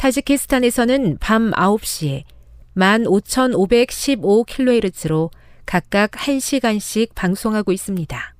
[0.00, 2.24] 타지키스탄에서는 밤 9시에
[2.74, 5.30] 15,515kHz로
[5.66, 8.34] 각각 1시간씩 방송하고 있습니다.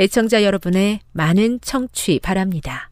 [0.00, 2.90] 애청자 여러분의 많은 청취 바랍니다.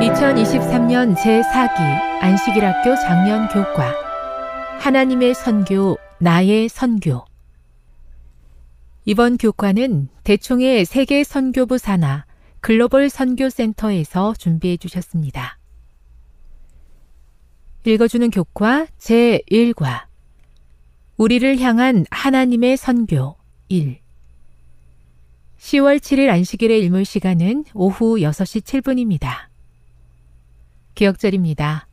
[0.00, 4.07] 2023년 제4기 안식일학교 작년 교과
[4.78, 7.24] 하나님의 선교, 나의 선교
[9.04, 12.24] 이번 교과는 대충의 세계 선교부 산하
[12.60, 15.58] 글로벌 선교센터에서 준비해 주셨습니다.
[17.84, 20.04] 읽어주는 교과 제1과
[21.16, 23.36] 우리를 향한 하나님의 선교
[23.68, 23.98] 1
[25.58, 29.48] 10월 7일 안식일의 일몰 시간은 오후 6시 7분입니다.
[30.94, 31.87] 기억절입니다.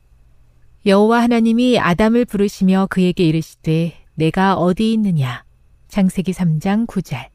[0.86, 5.44] 여호와 하나님이 아담을 부르시며 그에게 이르시되 내가 어디 있느냐.
[5.88, 7.26] 창세기 3장 9절.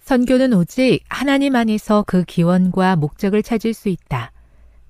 [0.00, 4.32] 선교는 오직 하나님 안에서 그 기원과 목적을 찾을 수 있다.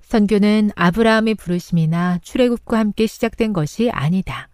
[0.03, 4.47] 선교는 아브라함의 부르심이나 출애굽과 함께 시작된 것이 아니다.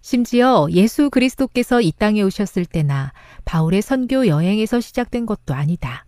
[0.00, 3.12] 심지어 예수 그리스도께서 이 땅에 오셨을 때나
[3.44, 6.06] 바울의 선교 여행에서 시작된 것도 아니다.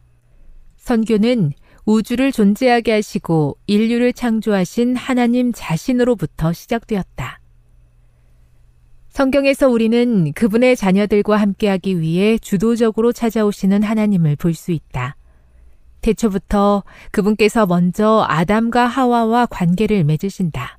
[0.76, 1.54] 선교는
[1.86, 7.41] 우주를 존재하게 하시고 인류를 창조하신 하나님 자신으로부터 시작되었다.
[9.10, 15.16] 성경에서 우리는 그분의 자녀들과 함께하기 위해 주도적으로 찾아오시는 하나님을 볼 수 있다.
[16.00, 16.82] 태초부터
[17.12, 20.78] 그분께서 먼저 아담과 하와와 관계를 맺으신다.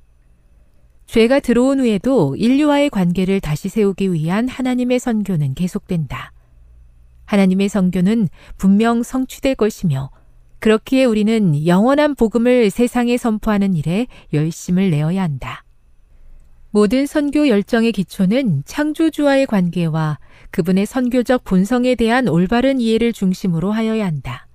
[1.06, 6.32] 죄가 들어온 후에도 인류와의 관계를 다시 세우기 위한 하나님의 선교는 계속된다.
[7.24, 10.10] 하나님의 선교는 분명 성취될 것이며
[10.60, 15.64] 그렇기에 우리는 영원한 복음을 세상에 선포하는 일에 열심을 내어야 한다.
[16.70, 20.18] 모든 선교 열정의 기초는 창조주와의 관계와
[20.50, 24.46] 그분의 선교적 본성에 대한 올바른 이해를 중심으로 하여야 한다.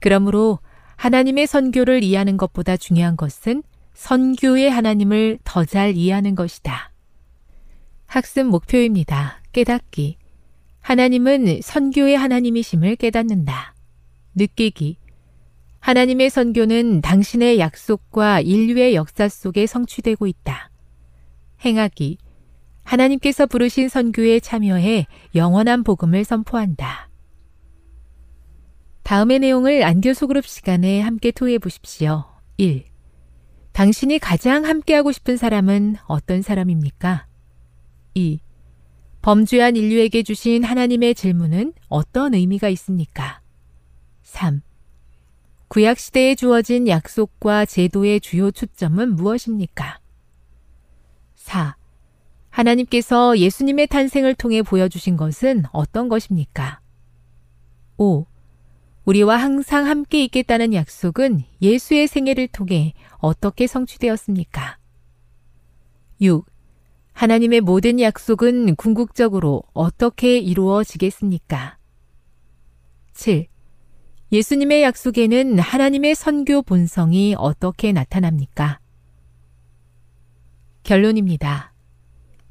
[0.00, 0.58] 그러므로
[0.96, 3.62] 하나님의 선교를 이해하는 것보다 중요한 것은
[3.94, 6.92] 선교의 하나님을 더 잘 이해하는 것이다.
[8.06, 9.40] 학습 목표입니다.
[9.52, 10.16] 깨닫기.
[10.80, 13.74] 하나님은 선교의 하나님이심을 깨닫는다.
[14.34, 14.96] 느끼기.
[15.80, 20.70] 하나님의 선교는 당신의 약속과 인류의 역사 속에 성취되고 있다.
[21.64, 22.18] 행하기.
[22.84, 27.08] 하나님께서 부르신 선교에 참여해 영원한 복음을 선포한다.
[29.02, 32.24] 다음의 내용을 안교 소 그룹 시간에 함께 토해 보십시오.
[32.58, 32.84] 1.
[33.72, 37.26] 당신이 가장 함께하고 싶은 사람은 어떤 사람입니까?
[38.14, 38.40] 2.
[39.22, 43.40] 범죄한 인류에게 주신 하나님의 질문은 어떤 의미가 있습니까?
[44.22, 44.62] 3.
[45.70, 50.00] 구약시대에 주어진 약속과 제도의 주요 초점은 무엇입니까?
[51.36, 51.76] 4.
[52.48, 56.80] 하나님께서 예수님의 탄생을 통해 보여주신 것은 어떤 것입니까?
[57.98, 58.26] 5.
[59.04, 64.76] 우리와 항상 함께 있겠다는 약속은 예수의 생애를 통해 어떻게 성취되었습니까?
[66.20, 66.46] 6.
[67.12, 71.78] 하나님의 모든 약속은 궁극적으로 어떻게 이루어지겠습니까?
[73.12, 73.49] 7.
[74.32, 78.78] 예수님의 약속에는 하나님의 선교 본성이 어떻게 나타납니까?
[80.84, 81.72] 결론입니다.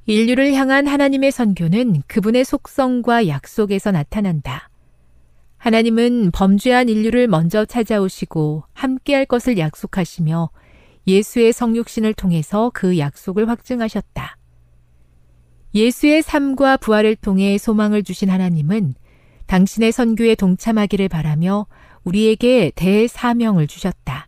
[0.05, 4.69] 인류를 향한 하나님의 선교는 그분의 속성과 약속에서 나타난다.
[5.55, 10.49] 하나님은 범죄한 인류를 먼저 찾아오시고 함께할 것을 약속하시며
[11.07, 14.37] 예수의 성육신을 통해서 그 약속을 확증하셨다.
[15.73, 18.95] 예수의 삶과 부활을 통해 소망을 주신 하나님은
[19.49, 21.65] 당신의 선교에 동참하기를 바라며
[22.03, 24.27] 우리에게 대사명을 주셨다.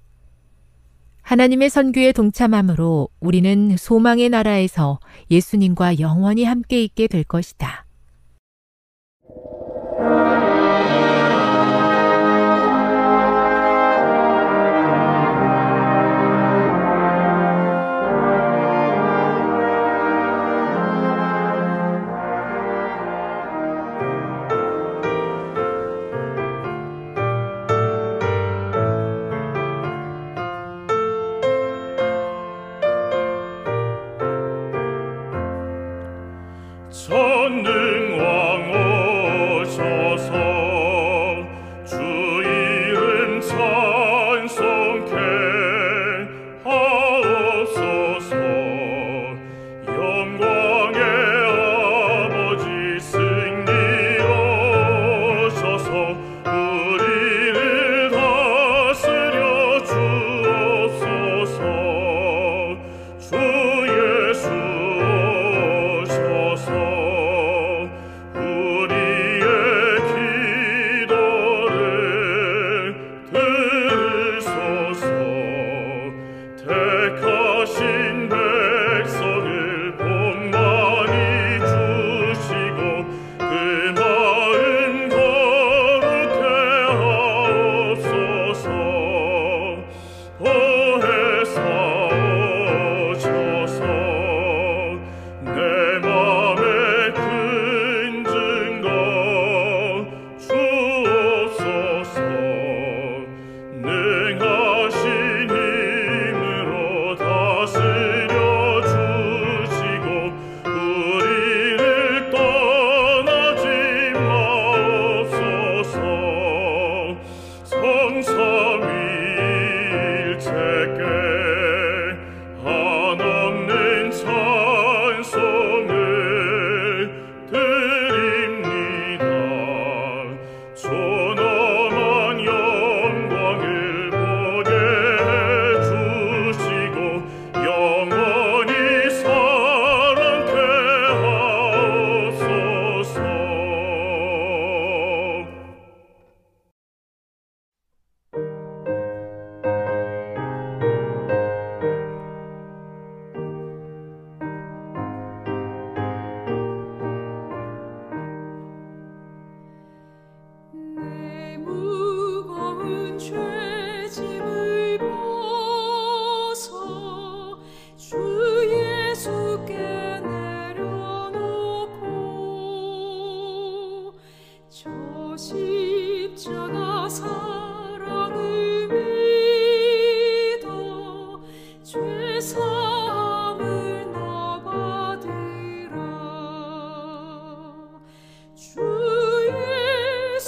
[1.21, 7.85] 하나님의 선교에 동참함으로 우리는 소망의 나라에서 예수님과 영원히 함께 있게 될 것이다.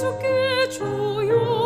[0.03, 1.62] 예수께 줘요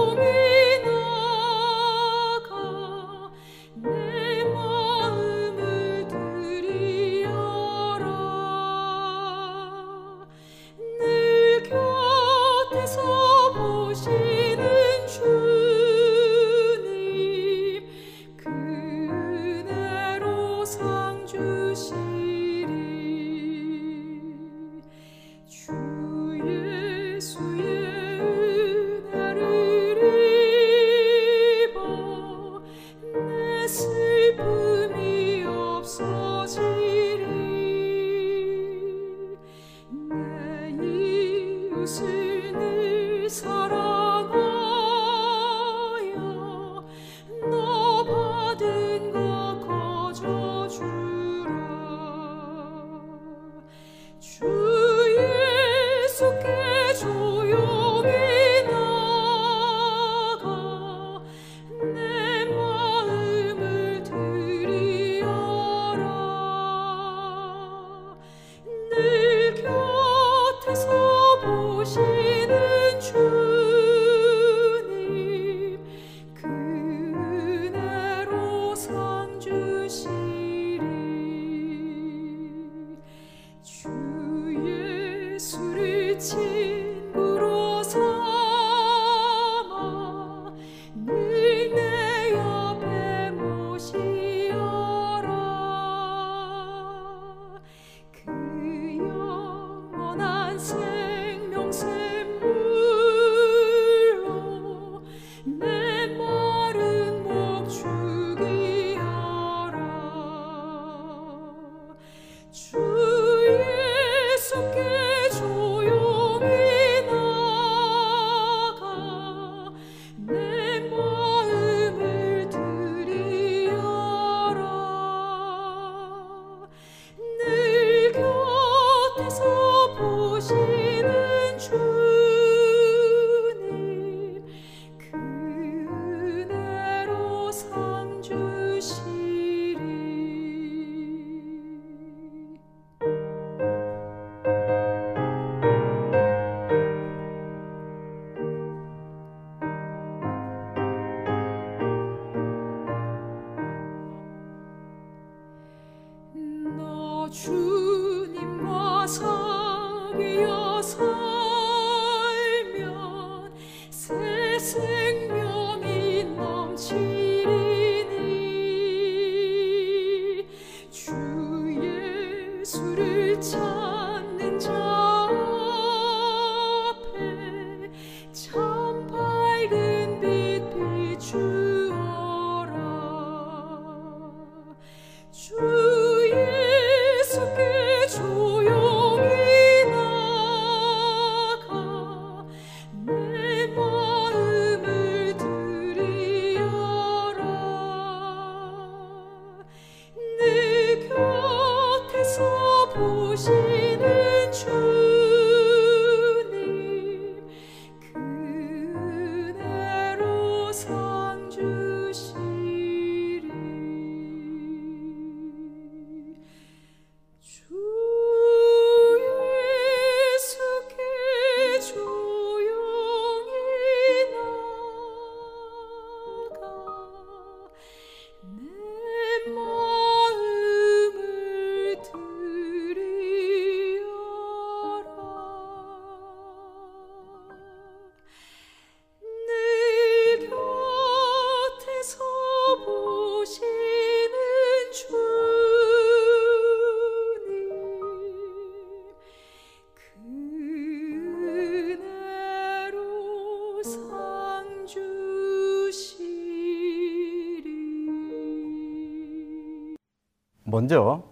[260.78, 261.24] 먼저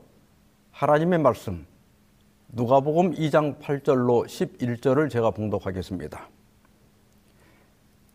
[0.72, 1.68] 하나님의 말씀
[2.48, 6.30] 누가복음 2장 8절로 11절을 제가 봉독하겠습니다.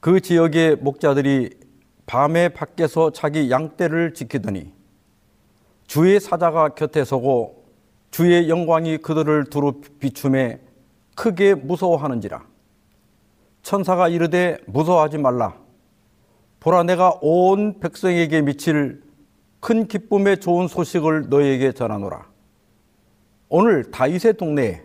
[0.01, 1.51] 그 지역의 목자들이
[2.07, 4.73] 밤에 밖에서 자기 양떼를 지키더니
[5.87, 7.65] 주의 사자가 곁에 서고
[8.11, 10.59] 주의 영광이 그들을 두루 비춤에
[11.15, 12.45] 크게 무서워하는지라
[13.63, 15.55] 천사가 이르되 무서워하지 말라
[16.59, 19.09] 보라 내가 온 백성에게 미칠
[19.61, 22.29] 큰 기쁨의 좋은 소식을 너희에게 전하노라.
[23.49, 24.83] 오늘 다윗의 동네에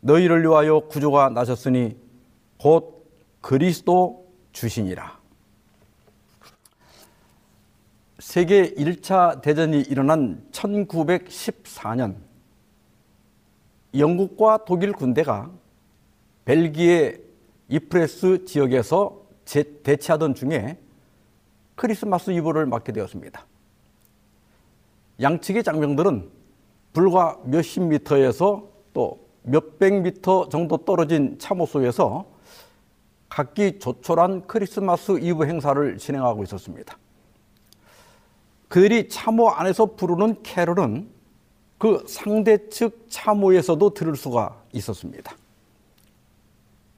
[0.00, 1.96] 너희를 위하여 구주가 나셨으니
[2.58, 5.18] 곧 그리스도 주시니라.
[8.20, 12.16] 세계 1차 대전이 일어난 1914년
[13.96, 15.50] 영국과 독일 군대가
[16.44, 17.20] 벨기에
[17.68, 20.78] 이프레스 지역에서 제- 대치하던 중에
[21.74, 23.46] 크리스마스 이브를 맞게 되었습니다.
[25.20, 26.30] 양측의 장병들은
[26.92, 32.26] 불과 몇십 미터에서 또 몇백 미터 정도 떨어진 참호 속에서
[33.28, 36.96] 각기 조촐한 크리스마스 이브 행사를 진행하고 있었습니다.
[38.68, 41.08] 그들이 참호 안에서 부르는 캐롤은
[41.78, 45.36] 그 상대 측 참호에서도 들을 수가 있었습니다.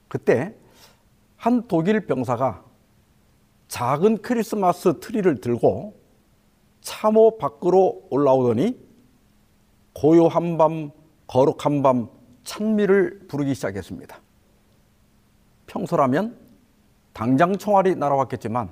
[0.07, 0.55] 그때
[1.35, 2.63] 한 독일 병사가
[3.67, 5.93] 작은 크리스마스 트리를 들고
[6.87, 8.79] 참호 밖으로 올라오더니
[9.91, 10.91] 고요한 밤,
[11.27, 12.07] 거룩한 밤,
[12.45, 14.17] 찬미를 부르기 시작했습니다.
[15.65, 16.37] 평소라면
[17.11, 18.71] 당장 총알이 날아왔겠지만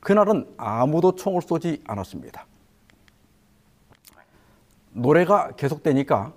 [0.00, 2.46] 그날은 아무도 총을 쏘지 않았습니다.
[4.90, 6.34] 노래가 계속되니까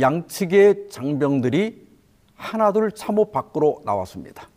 [0.00, 1.86] 양측의 장병들이
[2.34, 4.48] 하나둘 참호 밖으로 나왔습니다.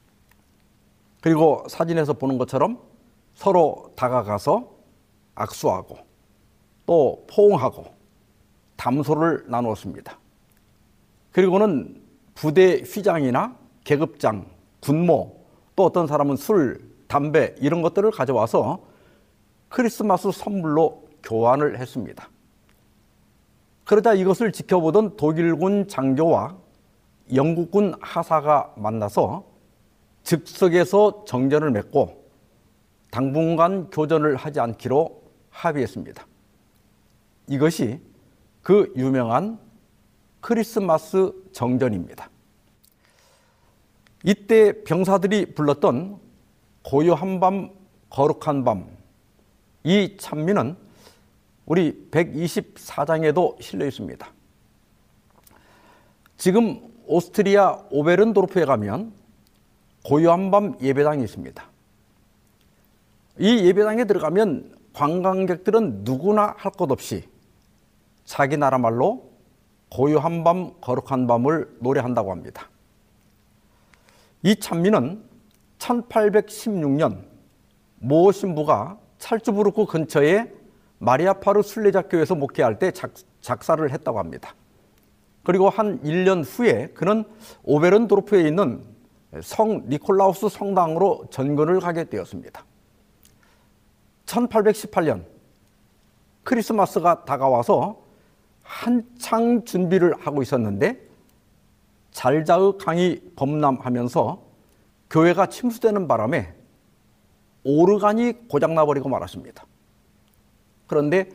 [1.21, 2.81] 그리고 사진에서 보는 것처럼
[3.35, 4.70] 서로 다가가서
[5.41, 5.97] 악수하고
[6.85, 7.85] 또 포옹하고
[8.75, 10.17] 담소를 나누었습니다.
[11.31, 12.01] 그리고는
[12.33, 14.45] 부대 휘장이나 계급장,
[14.81, 15.41] 군모
[15.75, 18.81] 또 어떤 사람은 술, 담배 이런 것들을 가져와서
[19.69, 22.29] 크리스마스 선물로 교환을 했습니다.
[23.83, 26.55] 그러자 이것을 지켜보던 독일군 장교와
[27.33, 29.43] 영국군 하사가 만나서
[30.23, 32.21] 즉석에서 정전을 맺고
[33.11, 35.20] 당분간 교전을 하지 않기로
[35.51, 36.25] 합의했습니다.
[37.47, 37.99] 이것이
[38.63, 39.59] 그 유명한
[40.39, 42.29] 크리스마스 정전입니다.
[44.23, 46.19] 이때 병사들이 불렀던
[46.83, 47.71] 고요한 밤,
[48.09, 48.87] 거룩한 밤,
[49.83, 50.75] 이 찬미는
[51.65, 54.27] 우리 124장에도 실려 있습니다.
[56.37, 59.13] 지금 오스트리아 오베른도르프에 가면
[60.03, 61.63] 고요한 밤 예배당이 있습니다.
[63.39, 67.23] 이 예배당에 들어가면 관광객들은 누구나 할 것 없이
[68.25, 69.29] 자기 나라 말로
[69.89, 72.69] 고요한 밤, 거룩한 밤을 노래한다고 합니다.
[74.43, 75.21] 이 찬미는
[75.79, 77.23] 1816년
[77.95, 80.51] 모 신부가 찰츠부르크 근처에
[80.99, 84.55] 마리아파르 순례자 교회에서 목회할 때 작, 작사를 했다고 합니다.
[85.43, 87.23] 그리고 한 1년 후에 그는
[87.63, 88.83] 오베른 도르프에 있는
[89.41, 92.63] 성 니콜라우스 성당으로 전근을 가게 되었습니다.
[94.31, 95.25] 1818년
[96.43, 98.01] 크리스마스가 다가와서
[98.63, 100.99] 한창 준비를 하고 있었는데
[102.11, 104.41] 잘자의 강이 범람하면서
[105.09, 106.53] 교회가 침수되는 바람에
[107.63, 109.65] 오르간이 고장나버리고 말았습니다.
[110.87, 111.29] 그런데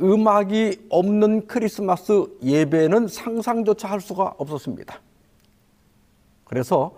[0.00, 5.00] 음악이 없는 크리스마스 예배는 상상조차 할 수가 없었습니다.
[6.44, 6.94] 그래서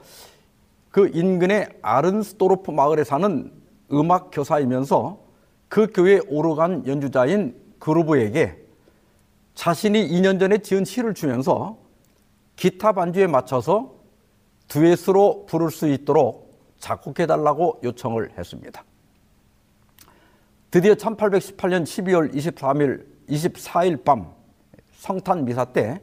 [0.91, 3.53] 그 인근의 아른스도르프 마을에 사는
[3.93, 5.26] 음악 교사이면서
[5.69, 8.67] 그 교회 오르간 연주자인 그루브에게
[9.55, 11.79] 자신이 2년 전에 지은 시를 주면서
[12.57, 13.95] 기타 반주에 맞춰서
[14.69, 16.47] 듀엣으로 부를 수 있도록
[16.79, 18.85] 작곡해달라고 요청을 했습니다.
[20.71, 24.33] 드디어 1818년 12월 23일, 24일 밤
[24.93, 26.01] 성탄 미사 때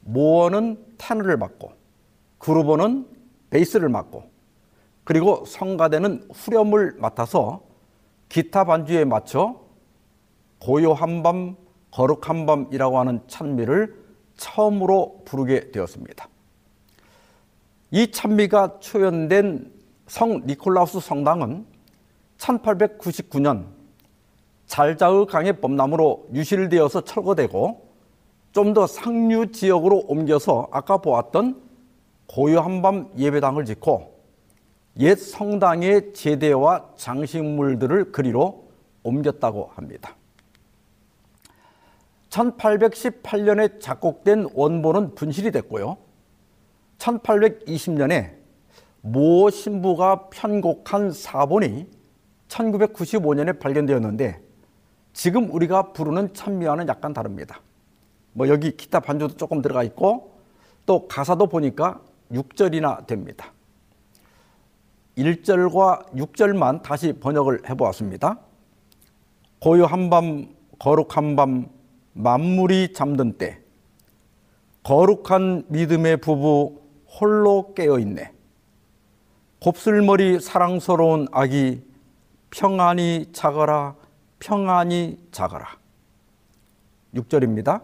[0.00, 1.72] 모어는 테너를 맡고
[2.38, 3.06] 그루버는
[3.50, 4.24] 베이스를 맡고
[5.04, 7.62] 그리고 성가대는 후렴을 맡아서
[8.34, 9.60] 기타 반주에 맞춰
[10.58, 11.54] 고요한 밤,
[11.92, 13.94] 거룩한 밤이라고 하는 찬미를
[14.36, 16.28] 처음으로 부르게 되었습니다.
[17.92, 19.72] 이 찬미가 초연된
[20.08, 21.64] 성 니콜라우스 성당은
[22.38, 23.66] 1899년
[24.66, 27.88] 잘자의 강의 범람으로 유실되어서 철거되고
[28.50, 31.62] 좀 더 상류 지역으로 옮겨서 아까 보았던
[32.26, 34.13] 고요한 밤 예배당을 짓고
[35.00, 38.68] 옛 성당의 제대와 장식물들을 그리로
[39.02, 40.16] 옮겼다고 합니다.
[42.30, 45.96] 1818년에 작곡된 원본은 분실이 됐고요.
[46.98, 48.34] 1820년에
[49.00, 51.86] 모 신부가 편곡한 사본이
[52.48, 54.40] 1995년에 발견되었는데
[55.12, 57.60] 지금 우리가 부르는 찬미와는 약간 다릅니다.
[58.32, 60.34] 뭐 여기 기타 반주도 조금 들어가 있고
[60.86, 62.00] 또 가사도 보니까
[62.32, 63.53] 6절이나 됩니다.
[65.16, 68.38] 1절과 6절만 다시 번역을 해보았습니다.
[69.60, 70.48] 고요한 밤,
[70.78, 71.68] 거룩한 밤,
[72.12, 73.60] 만물이 잠든 때,
[74.82, 78.32] 거룩한 믿음의 부부 홀로 깨어있네.
[79.60, 81.82] 곱슬머리 사랑스러운 아기
[82.50, 83.94] 평안히 자거라,
[84.38, 85.78] 평안히 자거라.
[87.14, 87.82] 6절입니다.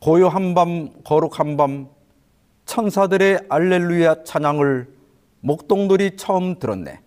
[0.00, 1.88] 고요한 밤, 거룩한 밤,
[2.66, 4.99] 천사들의 알렐루야 찬양을
[5.40, 7.00] 목동들이 처음 들었네.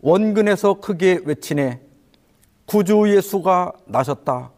[0.00, 1.80] 원근에서 크게 외치네.
[2.66, 4.50] 구주 예수가 나셨다.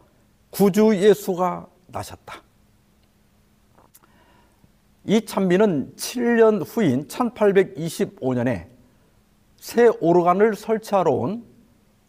[0.49, 2.41] 구주 예수가 나셨다.
[5.05, 8.67] 이 찬미는 7년 후인 1825년에
[9.57, 11.45] 새 오르간을 설치하러 온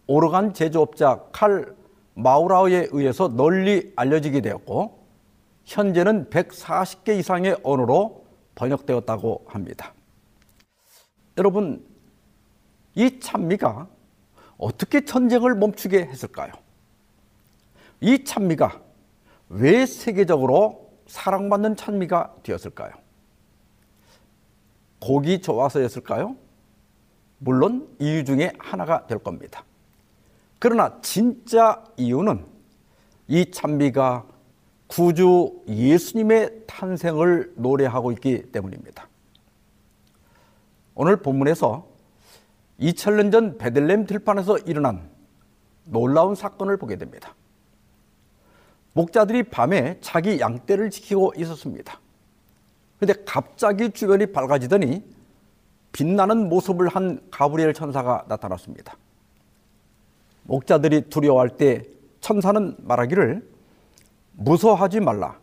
[0.08, 1.76] 오르간 제조업자 칼
[2.14, 5.06] 마우라우에 의해서 널리 알려지게 되었고
[5.64, 8.24] 현재는 140개 이상의 언어로
[8.56, 9.94] 번역되었다고 합니다.
[11.38, 11.87] 여러분,
[12.96, 13.87] 이 찬미가
[14.59, 16.53] 어떻게 전쟁을 멈추게 했을까요?
[18.01, 18.81] 이 찬미가
[19.51, 22.92] 왜 세계적으로 사랑받는 찬미가 되었을까요?
[25.01, 26.37] 곡이 좋아서였을까요?
[27.38, 29.64] 물론 이유 중에 하나가 될 겁니다.
[30.59, 32.44] 그러나 진짜 이유는
[33.29, 34.27] 이 찬미가
[34.88, 39.09] 구주 예수님의 탄생을 노래하고 있기 때문입니다.
[41.00, 41.87] 오늘 본문에서
[42.80, 45.08] 2000년 전 베들렘 들판에서 일어난
[45.84, 47.37] 놀라운 사건을 보게 됩니다.
[48.94, 52.00] 목자들이 밤에 자기 양떼를 지키고 있었습니다.
[52.98, 55.04] 그런데 갑자기 주변이 밝아지더니
[55.92, 58.96] 빛나는 모습을 한 가브리엘 천사가 나타났습니다.
[60.42, 61.84] 목자들이 두려워할 때
[62.20, 63.48] 천사는 말하기를
[64.32, 65.38] 무서워하지 말라.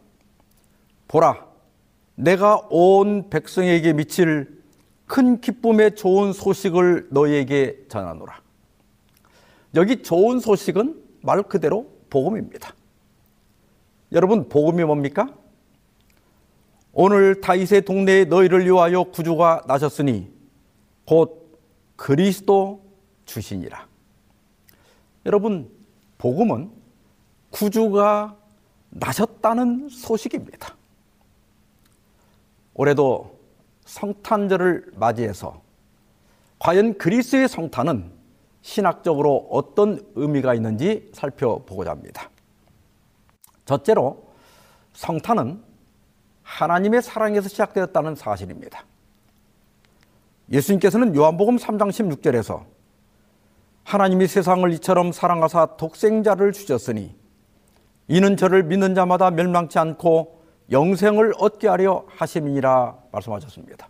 [1.08, 1.48] 보라,
[2.16, 4.65] 내가 온 백성에게 미칠
[5.06, 8.42] 큰 기쁨의 좋은 소식을 너에게 전하노라.
[9.76, 12.74] 여기 좋은 소식은 말 그대로 복음입니다.
[14.12, 15.34] 여러분 복음이 뭡니까?
[16.94, 20.32] 오늘 다윗의 동네에 너희를 위하여 구주가 나셨으니
[21.06, 21.60] 곧
[21.98, 22.84] 그리스도
[23.26, 23.88] 주시니라.
[25.26, 25.70] 여러분
[26.18, 26.72] 복음은
[27.50, 28.38] 구주가
[28.90, 30.76] 나셨다는 소식입니다.
[32.74, 33.35] 올해도
[33.86, 35.62] 성탄절을 맞이해서
[36.60, 38.12] 과연 그리스의 성탄은
[38.62, 42.30] 신학적으로 어떤 의미가 있는지 살펴보고자 합니다.
[43.66, 44.26] 첫째로
[44.94, 45.64] 성탄은
[46.44, 48.86] 하나님의 사랑에서 시작되었다는 사실입니다.
[50.52, 52.66] 예수님께서는 요한복음 3장 16절에서
[53.84, 57.16] 하나님이 세상을 이처럼 사랑하사 독생자를 주셨으니
[58.08, 60.35] 이는 저를 믿는 자마다 멸망치 않고
[60.72, 63.88] 영생을 얻게 하려 하심이니라 말씀하셨습니다.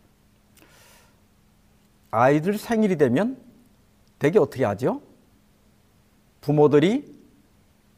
[2.11, 3.37] 아이들 생일이 되면
[4.19, 5.01] 되게 어떻게 하죠?
[6.41, 7.13] 부모들이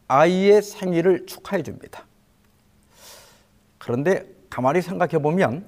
[0.08, 2.06] 아이의 생일을 축하해 줍니다.
[3.78, 5.66] 그런데 가만히 생각해 보면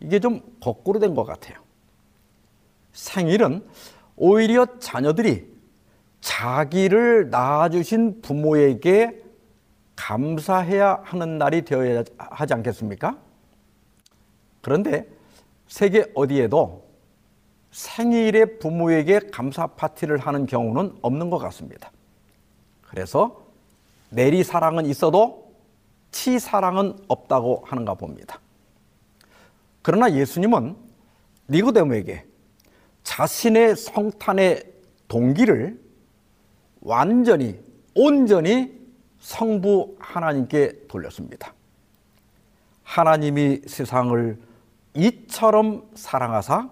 [0.00, 1.58] 이게 좀 거꾸로 된 것 같아요.
[2.92, 3.66] 생일은
[4.16, 5.50] 오히려 자녀들이
[6.20, 9.21] 자기를 낳아주신 부모에게
[9.96, 13.18] 감사해야 하는 날이 되어야 하지 않겠습니까?
[14.60, 15.06] 그런데
[15.68, 16.84] 세계 어디에도
[17.70, 21.90] 생일에 부모에게 감사 파티를 하는 경우는 없는 것 같습니다.
[22.82, 23.42] 그래서
[24.10, 25.52] 내리 사랑은 있어도
[26.10, 28.40] 치 사랑은 없다고 하는가 봅니다.
[29.80, 30.76] 그러나 예수님은
[31.48, 32.26] 니고데모에게
[33.02, 34.64] 자신의 성탄의
[35.08, 35.80] 동기를
[36.82, 37.58] 완전히
[37.94, 38.81] 온전히
[39.22, 41.54] 성부 하나님께 돌렸습니다.
[42.82, 44.36] 하나님이 세상을
[44.94, 46.68] 이처럼 사랑하사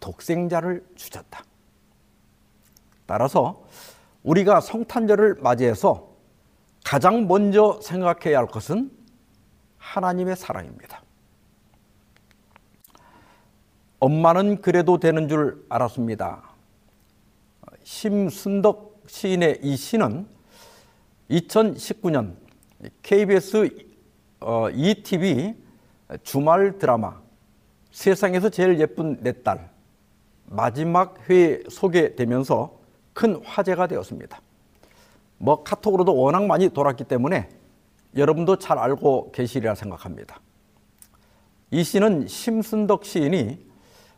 [0.00, 1.44] 독생자를 주셨다.
[3.06, 3.64] 따라서
[4.22, 6.08] 우리가 성탄절을 맞이해서
[6.84, 8.90] 가장 먼저 생각해야 할 것은
[9.76, 11.02] 하나님의 사랑입니다.
[14.00, 16.42] 엄마는 그래도 되는 줄 알았습니다.
[17.82, 20.33] 심순덕 시인의 이 시는
[21.30, 22.36] 2019년
[23.02, 23.68] KBS
[24.74, 25.54] ETV
[26.22, 27.20] 주말 드라마
[27.90, 29.70] 세상에서 제일 예쁜 내 딸
[30.46, 32.78] 마지막 회에 소개되면서
[33.12, 34.40] 큰 화제가 되었습니다.
[35.38, 37.48] 뭐 카톡으로도 워낙 많이 돌았기 때문에
[38.16, 40.40] 여러분도 잘 알고 계시리라 생각합니다.
[41.70, 43.66] 이 시는 심순덕 시인이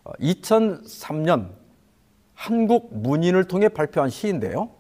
[0.05, 1.53] 2003년
[2.35, 4.71] 한국 문인을 통해 발표한 시인데요.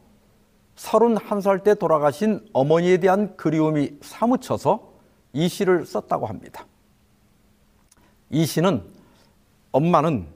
[0.77, 4.93] 31살 때 돌아가신 어머니에 대한 그리움이 사무쳐서
[5.33, 6.67] 이 시를 썼다고 합니다.
[8.31, 8.83] 이 시는
[9.73, 10.27] 엄마는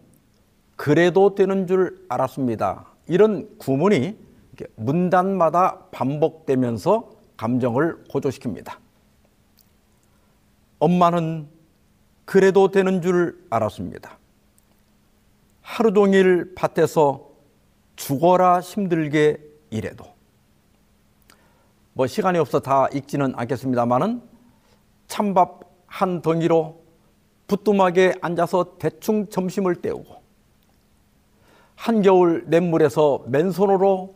[0.77, 2.87] 그래도 되는 줄 알았습니다.
[3.07, 4.19] 이런 구문이
[4.77, 8.77] 문단마다 반복되면서 감정을 고조시킵니다.
[10.79, 11.49] 엄마는
[12.25, 14.19] 그래도 되는 줄 알았습니다.
[15.61, 17.29] 하루 종일 밭에서
[17.97, 19.39] 죽어라 힘들게
[19.71, 20.20] 일해도
[21.93, 24.23] 뭐 시간이 없어 다 읽지는 않겠습니다만은
[25.07, 26.81] 찬밥 한 덩이로
[27.47, 30.21] 부뚜막에 앉아서 대충 점심을 때우고
[31.75, 34.15] 한겨울 냇물에서 맨손으로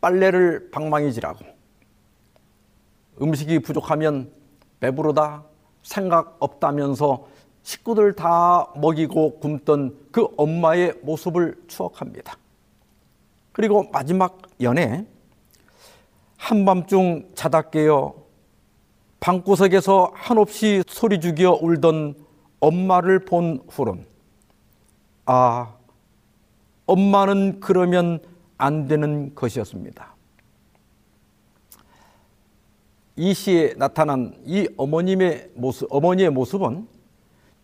[0.00, 1.44] 빨래를 방망이질하고
[3.20, 4.30] 음식이 부족하면
[4.78, 5.44] 배부르다
[5.82, 7.26] 생각 없다면서
[7.62, 12.36] 식구들 다 먹이고 굶던 그 엄마의 모습을 추억합니다.
[13.52, 15.04] 그리고 마지막 연애
[16.36, 18.14] 한밤중 자다 깨어
[19.20, 22.14] 방구석에서 한없이 소리 죽여 울던
[22.60, 24.06] 엄마를 본 후론
[25.24, 25.74] 아
[26.86, 28.20] 엄마는 그러면
[28.58, 30.14] 안 되는 것이었습니다.
[33.16, 36.86] 이 시에 나타난 이 어머님의 모습, 어머니의 모습은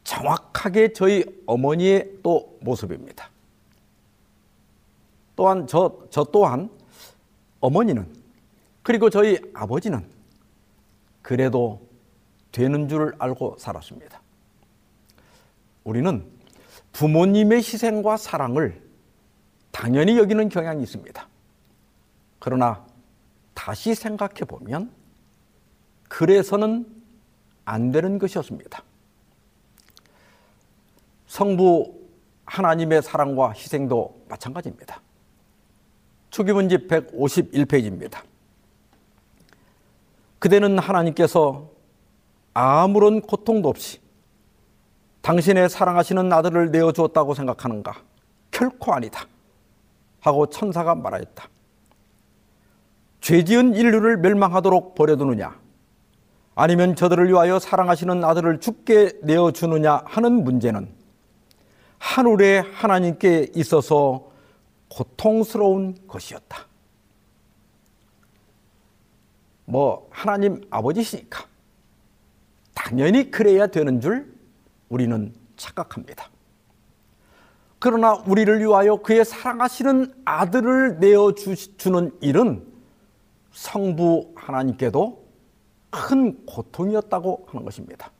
[0.03, 3.31] 정확하게 저희 어머니의 또 모습입니다.
[5.37, 6.71] 또한 저, 저 또한
[7.61, 8.22] 어머니는
[8.83, 10.05] 그리고 저희 아버지는
[11.23, 11.89] 그래도
[12.51, 14.21] 되는 줄 알고 살았습니다.
[15.85, 16.25] 우리는
[16.93, 18.83] 부모님의 희생과 사랑을
[19.71, 21.29] 당연히 여기는 경향이 있습니다.
[22.39, 22.85] 그러나
[23.55, 24.91] 다시 생각해 보면
[26.09, 26.87] 그래서는
[27.65, 28.83] 안 되는 것이었습니다.
[31.27, 32.03] 성부
[32.45, 35.01] 하나님의 사랑과 희생도 마찬가지입니다.
[36.31, 38.32] 초기문집 151페이지입니다.
[40.43, 41.71] 그대는 하나님께서
[42.53, 44.01] 아무런 고통도 없이
[45.21, 47.95] 당신의 사랑하시는 아들을 내어주었다고 생각하는가?
[48.51, 49.25] 결코 아니다.
[50.19, 51.49] 하고 천사가 말하였다.
[53.21, 55.57] 죄 지은 인류를 멸망하도록 버려두느냐?
[56.57, 60.89] 아니면 저들을 위하여 사랑하시는 아들을 죽게 내어주느냐 하는 문제는
[61.99, 64.33] 하늘의 하나님께 있어서
[64.89, 66.72] 고통스러운 것이었다.
[69.65, 71.45] 뭐 하나님 아버지시니까
[72.75, 74.33] 당연히 그래야 되는 줄
[74.89, 76.31] 우리는 착각합니다.
[77.79, 82.65] 그러나 우리를 위하여 그의 사랑하시는 아들을 내어 주는 일은
[83.53, 85.23] 성부 하나님께도
[85.91, 88.11] 큰 고통이었다고 하는 것입니다.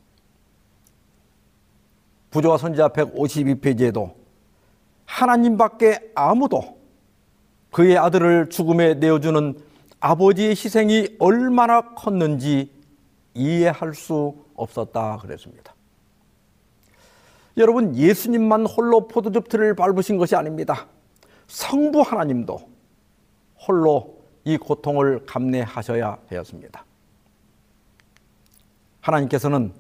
[2.31, 4.15] 부조와 선지자 152페이지에도
[5.05, 6.79] 하나님밖에 아무도
[7.71, 9.59] 그의 아들을 죽음에 내어주는
[10.03, 12.73] 아버지의 희생이 얼마나 컸는지
[13.35, 15.75] 이해할 수 없었다 그랬습니다.
[17.57, 20.89] 여러분, 예수님만 홀로 포도즙 틀을 밟으신 것이 아닙니다.
[21.47, 22.69] 성부 하나님도
[23.67, 26.85] 홀로 이 고통을 감내하셔야 하였습니다.
[29.03, 29.73] 하나님께서는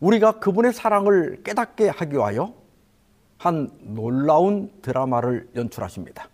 [0.00, 2.52] 우리가 그분의 사랑을 깨닫게 하기 위하여
[3.38, 6.28] 한 놀라운 드라마를 연출하십니다.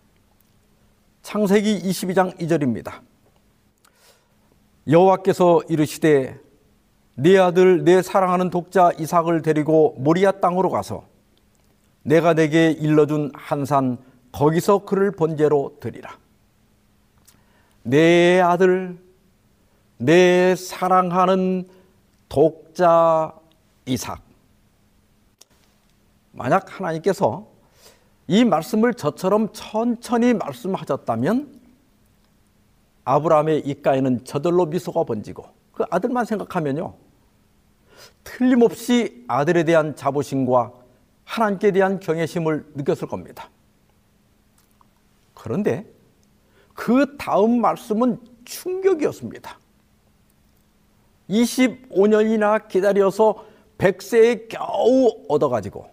[1.23, 3.01] 창세기 22장 2절입니다.
[4.89, 6.39] 여호와께서 이르시되
[7.15, 11.05] 네 아들 내 사랑하는 독자 이삭을 데리고 모리아 땅으로 가서
[12.03, 13.99] 내가 내게 일러준 한 산
[14.33, 16.17] 거기서 그를 번제로 드리라.
[17.83, 18.97] 내 아들
[19.99, 21.69] 내 사랑하는
[22.29, 23.35] 독자
[23.87, 24.23] 이삭.
[26.33, 27.50] 만약 하나님께서
[28.31, 31.61] 이 말씀을 저처럼 천천히 말씀하셨다면
[33.03, 36.95] 아브라함의 입가에는 저절로 미소가 번지고 그 아들만 생각하면요.
[38.23, 40.73] 틀림없이 아들에 대한 자부심과
[41.25, 43.51] 하나님께 대한 경외심을 느꼈을 겁니다.
[45.35, 45.93] 그런데
[46.73, 49.59] 그 다음 말씀은 충격이었습니다.
[51.29, 53.45] 25년이나 기다려서
[53.77, 55.90] 100세에 겨우 얻어가지고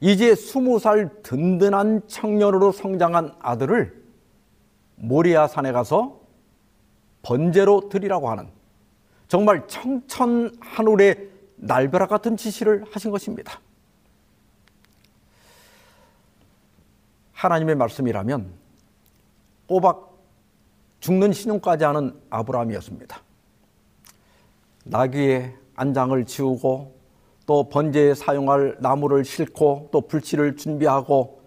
[0.00, 4.04] 이제 20살 든든한 청년으로 성장한 아들을
[4.96, 6.20] 모리아 산에 가서
[7.22, 8.48] 번제로 드리라고 하는
[9.28, 13.60] 정말 청천하늘의 날벼락 같은 지시를 하신 것입니다.
[17.32, 18.52] 하나님의 말씀이라면
[19.66, 20.14] 꼬박
[21.00, 23.22] 죽는 신용까지 하는 아브라함이었습니다.
[24.84, 26.93] 나귀의 안장을 지우고
[27.46, 31.42] 또 번제에 사용할 나무를 싣고 또 불치를 준비하고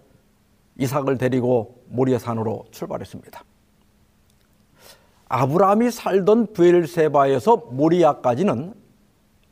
[0.76, 3.42] 이삭을 데리고 모리아 산으로 출발했습니다.
[5.28, 8.74] 아브라함이 살던 부엘세바에서 모리아까지는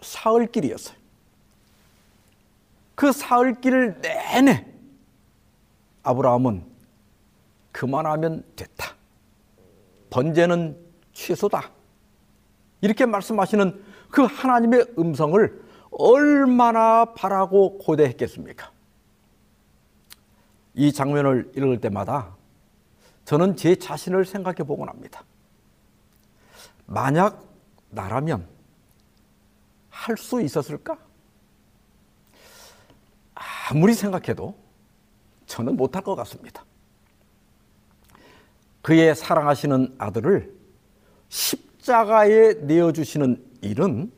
[0.00, 0.96] 사흘길이었어요.
[2.94, 4.66] 그 사흘길 내내
[6.02, 6.64] 아브라함은
[7.72, 8.94] 그만하면 됐다.
[10.08, 10.78] 번제는
[11.12, 11.70] 취소다.
[12.80, 15.65] 이렇게 말씀하시는 그 하나님의 음성을
[15.98, 18.70] 얼마나 바라고 고대했겠습니까?
[20.74, 22.34] 이 장면을 읽을 때마다
[23.24, 25.24] 저는 제 자신을 생각해 보곤 합니다.
[26.86, 27.44] 만약
[27.90, 28.46] 나라면
[29.90, 30.98] 할 수 있었을까?
[33.34, 34.54] 아무리 생각해도
[35.46, 36.64] 저는 못할 것 같습니다.
[38.82, 40.54] 그의 사랑하시는 아들을
[41.28, 44.12] 십자가에 내어주시는 일은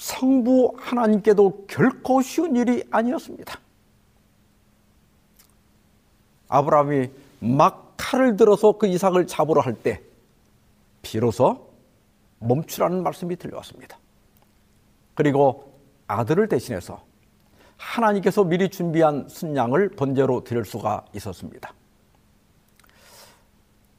[0.00, 3.60] 성부 하나님께도 결코 쉬운 일이 아니었습니다.
[6.48, 7.10] 아브라함이
[7.40, 10.00] 막 칼을 들어서 그 이삭을 잡으러 할 때
[11.02, 11.68] 비로소
[12.38, 13.98] 멈추라는 말씀이 들려왔습니다.
[15.14, 15.74] 그리고
[16.06, 17.04] 아들을 대신해서
[17.76, 21.74] 하나님께서 미리 준비한 순양을 번제로 드릴 수가 있었습니다.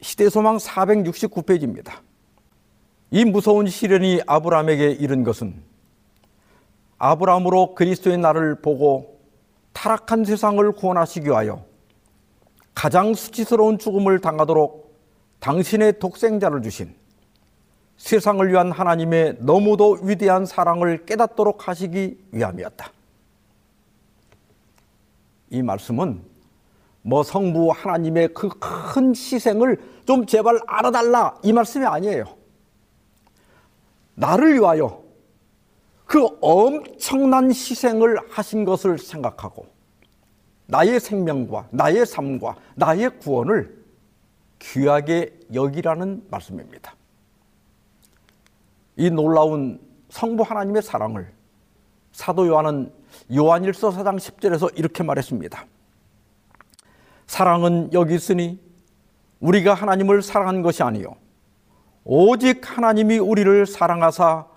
[0.02, 2.00] 시대소망 469페이지입니다.
[3.12, 5.71] 이 무서운 시련이 아브라함에게 이른 것은
[7.04, 9.20] 아브라함으로 그리스도의 날을 보고
[9.74, 11.66] 타락한 세상을 구원하시기 위하여
[12.76, 14.96] 가장 수치스러운 죽음을 당하도록
[15.40, 16.94] 당신의 독생자를 주신
[17.98, 22.92] 세상을 위한 하나님의 너무도 위대한 사랑을 깨닫도록 하시기 위함이었다.
[25.50, 26.22] 이 말씀은
[27.02, 32.26] 뭐 성부 하나님의 그 큰 희생을 좀 제발 알아달라 이 말씀이 아니에요.
[34.14, 35.01] 나를 위하여
[36.12, 39.66] 그 엄청난 희생을 하신 것을 생각하고
[40.66, 43.82] 나의 생명과 나의 삶과 나의 구원을
[44.60, 46.96] 귀하게 여기라는 말씀입니다.
[48.98, 51.32] 이 놀라운 성부 하나님의 사랑을
[52.12, 52.92] 사도 요한은
[53.34, 55.66] 요한일서 4장 10절에서 이렇게 말했습니다.
[57.26, 58.60] 사랑은 여기 있으니
[59.40, 61.16] 우리가 하나님을 사랑한 것이 아니요
[62.04, 64.51] 오직 하나님이 우리를 사랑하사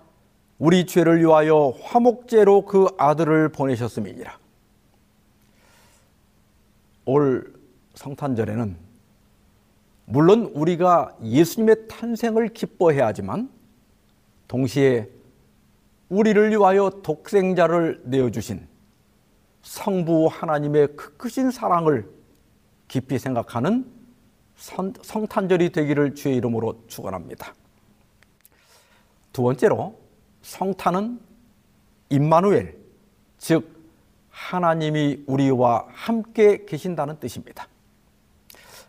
[0.57, 4.37] 우리 죄를 위하여 화목제로 그 아들을 보내셨음이니라.
[7.05, 7.53] 올
[7.95, 8.77] 성탄절에는
[10.05, 13.49] 물론 우리가 예수님의 탄생을 기뻐해야 하지만
[14.47, 15.09] 동시에
[16.09, 18.67] 우리를 위하여 독생자를 내어주신
[19.63, 22.07] 성부 하나님의 그 크신 사랑을
[22.87, 23.91] 깊이 생각하는
[24.55, 27.53] 성탄절이 되기를 주의 이름으로 축원합니다.
[29.33, 30.04] 두 번째로
[30.45, 31.19] 성탄은
[32.09, 32.77] 임마누엘
[33.39, 33.83] 즉
[34.29, 37.67] 하나님이 우리와 함께 계신다는 뜻입니다.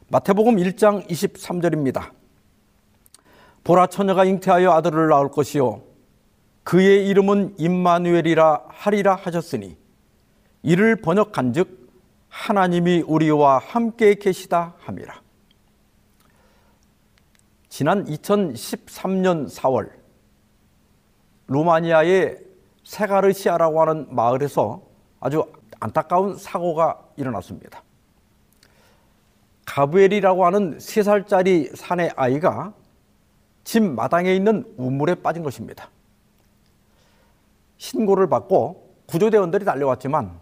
[0.09, 2.13] 마태복음 1장 23절입니다.
[3.65, 5.83] 보라 처녀가 잉태하여 아들을 낳을 것이요
[6.63, 9.79] 그의 이름은 임마누엘이라 하리라 하셨으니
[10.63, 11.91] 이를 번역한즉
[12.29, 15.23] 하나님이 우리와 함께 계시다 함이라.
[17.71, 19.96] 지난 2013년 4월
[21.49, 22.39] 루마니아의
[22.85, 24.83] 세가르시아라고 하는 마을에서
[25.21, 25.45] 아주
[25.81, 27.83] 안타까운 사고가 일어났습니다.
[29.65, 32.73] 가브엘이라고 하는 3살짜리 사내 아이가
[33.65, 35.91] 집 마당에 있는 우물에 빠진 것입니다.
[37.79, 40.39] 신고를 받고 구조대원들이 달려왔지만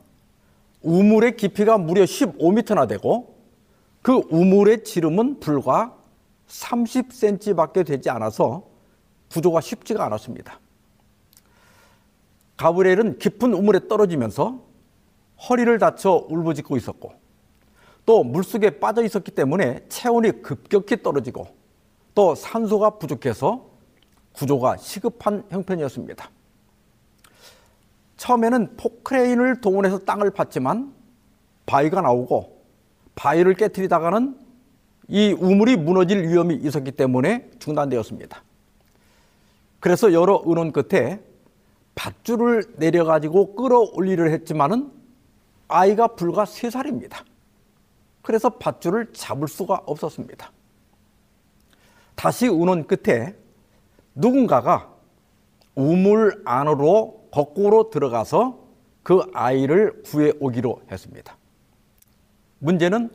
[0.83, 3.35] 우물의 깊이가 무려 15m나 되고
[4.03, 5.97] 그 우물의 지름은 불과
[6.49, 8.65] 30cm밖에 되지 않아서
[9.33, 10.61] 구조가 쉽지가 않았습니다.
[12.57, 14.63] 가브리엘은 깊은 우물에 떨어지면서
[15.49, 17.13] 허리를 다쳐 울부짖고 있었고
[18.07, 21.49] 또 물속에 빠져 있었기 때문에 체온이 급격히 떨어지고
[22.15, 23.71] 또 산소가 부족해서
[24.33, 26.31] 구조가 시급한 형편이었습니다.
[28.17, 30.93] 처음에는 포크레인을 동원해서 땅을 팠지만
[31.67, 32.63] 바위가 나오고
[33.15, 34.39] 바위를 깨뜨리다가는
[35.09, 38.43] 이 우물이 무너질 위험이 있었기 때문에 중단되었습니다.
[39.81, 41.21] 그래서 여러 의논 끝에
[41.95, 44.91] 밧줄을 내려가지고 끌어올리려 했지만은
[45.69, 47.25] 아이가 불과 세살입니다
[48.23, 50.51] 그래서 밧줄을 잡을 수가 없었습니다.
[52.15, 53.37] 다시 의논 끝에
[54.15, 54.91] 누군가가
[55.75, 58.59] 우물 안으로 거꾸로 들어가서
[59.03, 61.37] 그 아이를 구해 오기로 했습니다.
[62.61, 63.11] 문제는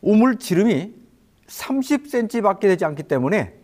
[0.00, 0.92] 우물 지름이
[1.46, 3.54] 30cm밖에 되지 않기 때문에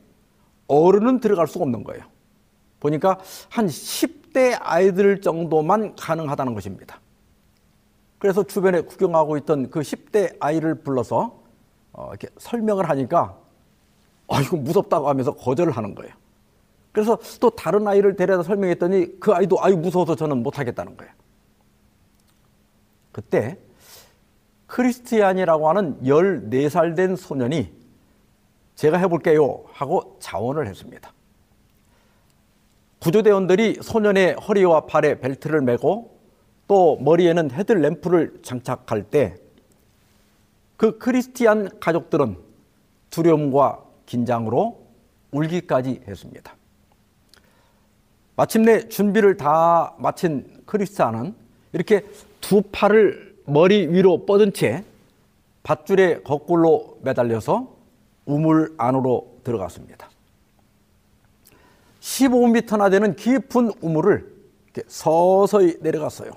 [0.68, 2.04] 어른은 들어갈 수가 없는 거예요.
[2.80, 7.00] 보니까 한 10대 아이들 정도만 가능하다는 것입니다.
[8.18, 11.42] 그래서 주변에 구경하고 있던 그 10대 아이를 불러서
[11.92, 13.36] 어, 이렇게 설명을 하니까
[14.28, 16.12] 아, 이거 무섭다고 하면서 거절을 하는 거예요.
[16.92, 21.12] 그래서 또 다른 아이를 데려다 설명했더니 그 아이도 아유 무서워서 저는 못하겠다는 거예요.
[23.12, 23.58] 그때
[24.66, 27.72] 크리스티안이라고 하는 14살 된 소년이
[28.74, 31.12] 제가 해볼게요 하고 자원을 했습니다.
[33.00, 36.18] 구조대원들이 소년의 허리와 팔에 벨트를 매고
[36.66, 39.48] 또 머리에는 헤드램프를 장착할 때
[40.78, 42.36] 그 크리스티안 가족들은
[43.10, 44.80] 두려움과 긴장으로
[45.32, 46.56] 울기까지 했습니다.
[48.36, 51.34] 마침내 준비를 다 마친 크리스찬은
[51.72, 52.06] 이렇게
[52.40, 54.84] 두 팔을 머리 위로 뻗은 채
[55.64, 57.76] 밧줄에 거꾸로 매달려서
[58.24, 60.07] 우물 안으로 들어갔습니다.
[62.08, 64.38] 15m나 되는 깊은 우물을
[64.86, 66.30] 서서히 내려갔어요.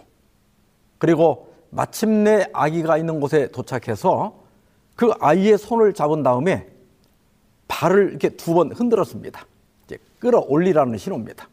[0.97, 4.39] 그리고 마침내 아기가 있는 곳에 도착해서
[4.95, 6.67] 그 아이의 손을 잡은 다음에
[7.67, 9.45] 발을 이렇게 두 번 흔들었습니다.
[9.85, 11.47] 이제 끌어올리라는 신호입니다.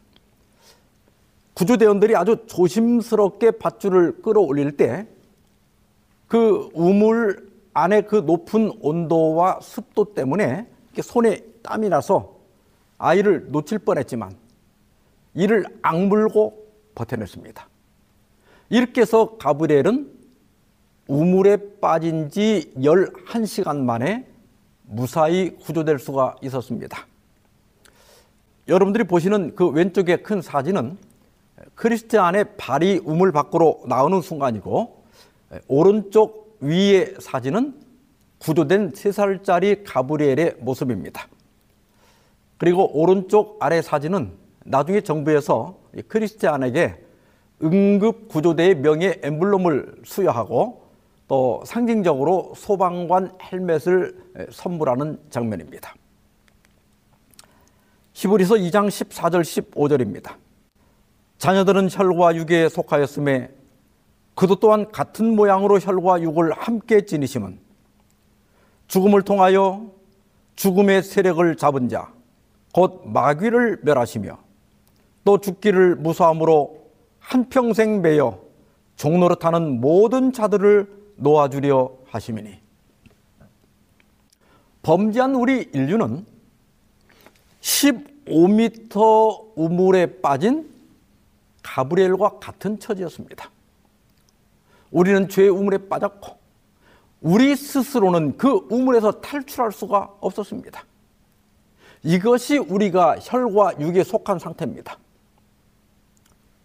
[1.53, 5.07] 구조대원들이 아주 조심스럽게 밧줄을 끌어올릴 때
[6.27, 10.67] 그 우물 안에 그 높은 온도와 습도 때문에
[11.01, 12.38] 손에 땀이 나서
[12.99, 14.35] 아이를 놓칠 뻔했지만
[15.33, 17.67] 이를 악물고 버텨냈습니다.
[18.69, 20.19] 이렇게 해서 가브리엘은
[21.07, 24.27] 우물에 빠진 지 11시간 만에
[24.83, 27.07] 무사히 구조될 수가 있었습니다.
[28.67, 30.97] 여러분들이 보시는 그 왼쪽의 큰 사진은
[31.75, 35.03] 크리스티안의 발이 우물 밖으로 나오는 순간이고
[35.67, 37.73] 오른쪽 위의 사진은
[38.37, 41.27] 구조된 3살짜리 가브리엘의 모습입니다.
[42.59, 44.33] 그리고 오른쪽 아래 사진은
[44.65, 47.05] 나중에 정부에서 크리스티안에게
[47.63, 50.83] 응급 구조대의 명예 엠블럼을 수여하고
[51.29, 55.95] 또 상징적으로 소방관 헬멧을 선물하는 장면입니다.
[58.13, 60.35] 히브리서 2장 14절 15절입니다.
[61.37, 63.51] 자녀들은 혈과 육에 속하였음에
[64.35, 67.59] 그도 또한 같은 모양으로 혈과 육을 함께 지니심은
[68.87, 69.91] 죽음을 통하여
[70.55, 72.11] 죽음의 세력을 잡은 자,
[72.73, 74.37] 곧 마귀를 멸하시며
[75.23, 76.89] 또 죽기를 무사함으로
[77.19, 78.39] 한평생 매여
[78.95, 82.59] 종노릇하는 모든 자들을 놓아주려 하심이니
[84.81, 86.25] 범죄한 우리 인류는
[87.61, 90.69] 15m 우물에 빠진
[91.61, 93.51] 가브리엘과 같은 처지였습니다.
[94.91, 96.37] 우리는 죄의 우물에 빠졌고
[97.21, 100.83] 우리 스스로는 그 우물에서 탈출할 수가 없었습니다.
[102.03, 104.97] 이것이 우리가 혈과 육에 속한 상태입니다.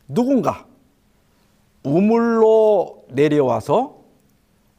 [0.09, 0.67] 누군가
[1.83, 4.03] 우물로 내려와서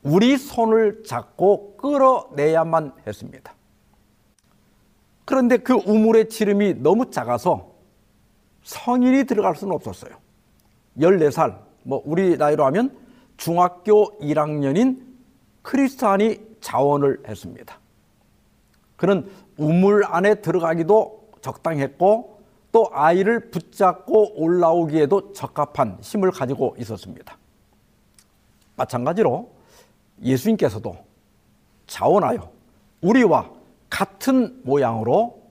[0.03, 3.53] 우리 손을 잡고 끌어내야만 했습니다.
[5.26, 7.72] 그런데 그 우물의 지름이 너무 작아서
[8.64, 10.16] 성인이 들어갈 수는 없었어요.
[10.99, 12.95] 14살, 뭐 우리 나이로 하면
[13.38, 15.03] 중학교 1학년인
[15.64, 17.80] 크리스찬이 자원을 했습니다.
[18.95, 22.39] 그는 우물 안에 들어가기도 적당했고
[22.72, 27.38] 또 아이를 붙잡고 올라오기에도 적합한 힘을 가지고 있었습니다.
[28.76, 29.49] 마찬가지로
[30.22, 30.97] 예수님께서도
[31.88, 32.51] 자원하여
[33.01, 33.49] 우리와
[33.89, 35.41] 같은 모양으로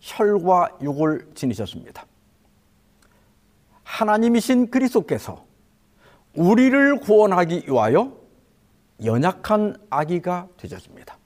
[0.00, 2.04] 혈과 육을 지니셨습니다.
[3.84, 5.44] 하나님이신 그리스도께서
[6.34, 8.12] 우리를 구원하기 위하여
[9.02, 11.16] 연약한 아기가 되셨습니다.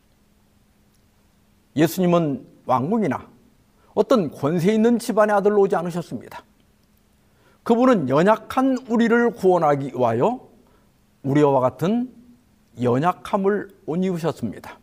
[1.78, 3.28] 예수님은 왕궁이나
[3.94, 6.44] 어떤 권세 있는 집안의 아들로 오지 않으셨습니다.
[7.62, 10.48] 그분은 연약한 우리를 구원하기 위하여
[11.22, 12.12] 우리와 같은
[12.82, 14.78] 연약함을 옷 입으셨습니다.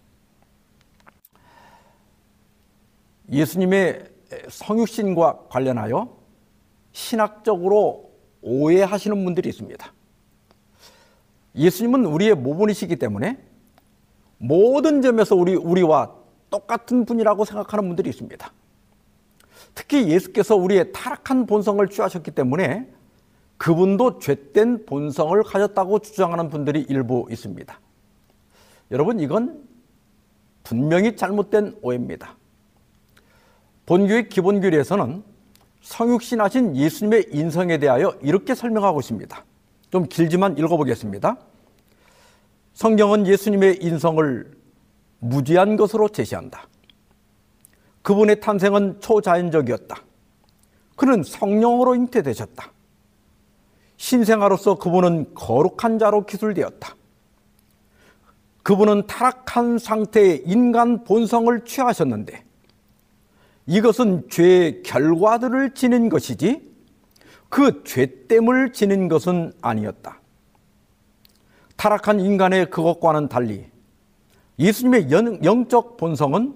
[3.32, 4.06] 예수님의
[4.50, 6.16] 성육신과 관련하여
[6.92, 9.94] 신학적으로 오해하시는 분들이 있습니다.
[11.56, 13.38] 예수님은 우리의 모본이시기 때문에
[14.38, 16.25] 모든 점에서 우리, 우리와
[16.56, 18.52] 똑같은 분이라고 생각하는 분들이 있습니다.
[19.74, 22.90] 특히 예수께서 우리의 타락한 본성을 취하셨기 때문에
[23.58, 27.78] 그분도 죄된 본성을 가졌다고 주장하는 분들이 일부 있습니다.
[28.92, 29.64] 여러분, 이건
[30.64, 32.38] 분명히 잘못된 오해입니다.
[33.86, 35.24] 본교의 기본교리에서는
[35.82, 39.46] 성육신하신 예수님의 인성에 대하여 이렇게 설명하고 있습니다.
[39.92, 41.38] 좀 길지만 읽어보겠습니다.
[42.74, 44.65] 성경은 예수님의 인성을
[45.30, 46.68] 무지한 것으로 제시한다.
[48.02, 49.96] 그분의 탄생은 초자연적이었다.
[50.96, 52.72] 그는 성령으로 잉태되셨다.
[53.98, 56.96] 신생아로서 그분은 거룩한 자로 기술되었다.
[58.64, 62.44] 그분은 타락한 상태의 인간 본성을 취하셨는데
[63.68, 66.74] 이것은 죄의 결과들을 지닌 것이지
[67.50, 70.20] 그 죄됨을 지닌 것은 아니었다.
[71.76, 73.75] 타락한 인간의 그것과는 달리
[74.60, 76.56] 예수님의 영 적 본성은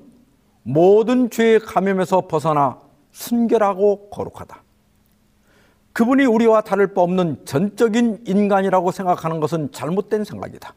[0.64, 2.80] 모든 죄의 감염에서 벗어나
[3.12, 4.64] 순결하고 거룩하다.
[5.94, 10.74] 그분이 우리와 다를 바 없는 전적인 인간이라고 생각하는 것은 잘못된 생각이다.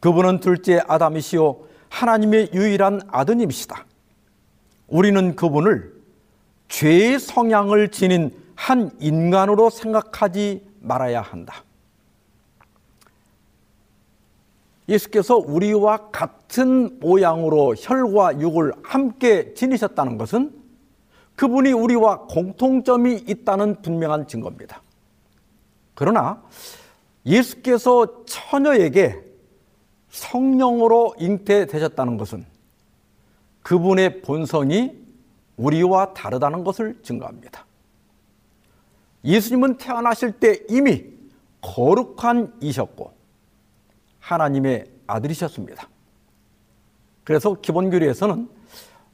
[0.00, 3.84] 그분은 둘째 아담이시요 하나님의 유일한 아드님이시다.
[4.88, 5.92] 우리는 그분을
[6.68, 11.64] 죄의 성향을 지닌 한 인간으로 생각하지 말아야 한다.
[14.88, 20.62] 예수께서 우리와 같은 모양으로 혈과 육을 함께 지니셨다는 것은
[21.36, 24.82] 그분이 우리와 공통점이 있다는 분명한 증거입니다.
[25.94, 26.42] 그러나
[27.24, 29.18] 예수께서 처녀에게
[30.10, 32.44] 성령으로 잉태되셨다는 것은
[33.62, 35.00] 그분의 본성이
[35.56, 37.64] 우리와 다르다는 것을 증거합니다.
[39.24, 41.04] 예수님은 태어나실 때 이미
[41.60, 43.21] 거룩한 이셨고
[44.32, 45.88] 하나님의 아들이셨습니다.
[47.24, 48.48] 그래서 기본교리에서는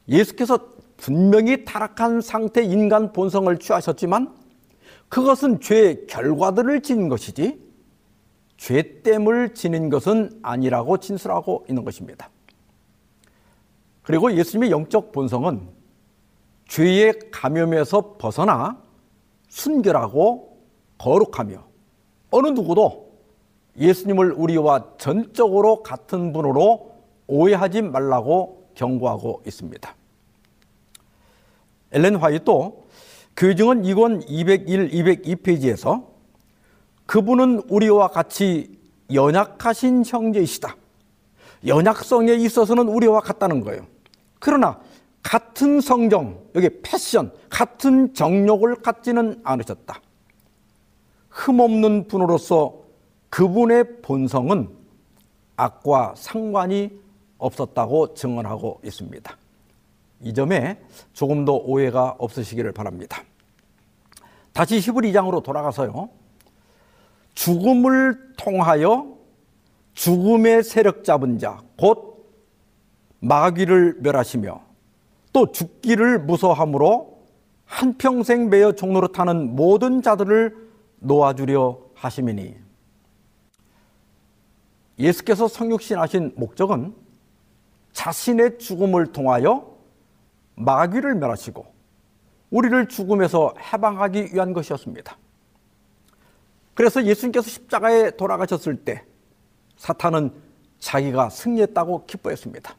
[0.07, 0.59] 예수께서
[0.97, 4.35] 분명히 타락한 상태 인간 본성을 취하셨지만
[5.07, 7.69] 그것은 죄의 결과들을 지닌 것이지
[8.57, 12.29] 죄됨을 지닌 것은 아니라고 진술하고 있는 것입니다.
[14.01, 15.69] 그리고 예수님의 영적 본성은
[16.67, 18.81] 죄의 감염에서 벗어나
[19.47, 20.57] 순결하고
[20.97, 21.63] 거룩하며
[22.31, 23.08] 어느 누구도
[23.79, 26.95] 예수님을 우리와 전적으로 같은 분으로
[27.27, 29.95] 오해하지 말라고 경고하고 있습니다.
[31.91, 32.87] 엘렌 화이도
[33.35, 36.05] 교증은 2권 201, 202페이지에서
[37.05, 38.77] 그분은 우리와 같이
[39.11, 40.75] 연약하신 형제이시다.
[41.65, 43.85] 연약성에 있어서는 우리와 같다는 거예요.
[44.39, 44.79] 그러나
[45.23, 50.01] 같은 성정, 여기 패션, 같은 정욕을 갖지는 않으셨다.
[51.29, 52.88] 흠없는 분으로서
[53.29, 54.69] 그분의 본성은
[55.55, 56.91] 악과 상관이
[57.37, 59.37] 없었다고 증언하고 있습니다.
[60.21, 60.79] 이 점에
[61.13, 63.23] 조금 더 오해가 없으시기를 바랍니다.
[64.53, 66.09] 다시 히브리 2장으로 돌아가서요.
[67.33, 69.15] 죽음을 통하여
[69.93, 72.29] 죽음의 세력 잡은 자, 곧
[73.19, 74.61] 마귀를 멸하시며
[75.31, 77.19] 또 죽기를 무서함으로
[77.65, 80.55] 한평생 매여 종로로 타는 모든 자들을
[80.99, 82.68] 놓아주려 하심이니
[84.99, 86.93] 예수께서 성육신하신 목적은
[87.93, 89.77] 자신의 죽음을 통하여
[90.55, 91.65] 마귀를 멸하시고
[92.51, 95.17] 우리를 죽음에서 해방하기 위한 것이었습니다.
[96.73, 99.03] 그래서 예수님께서 십자가에 돌아가셨을 때
[99.77, 100.31] 사탄은
[100.79, 102.75] 자기가 승리했다고 기뻐했습니다.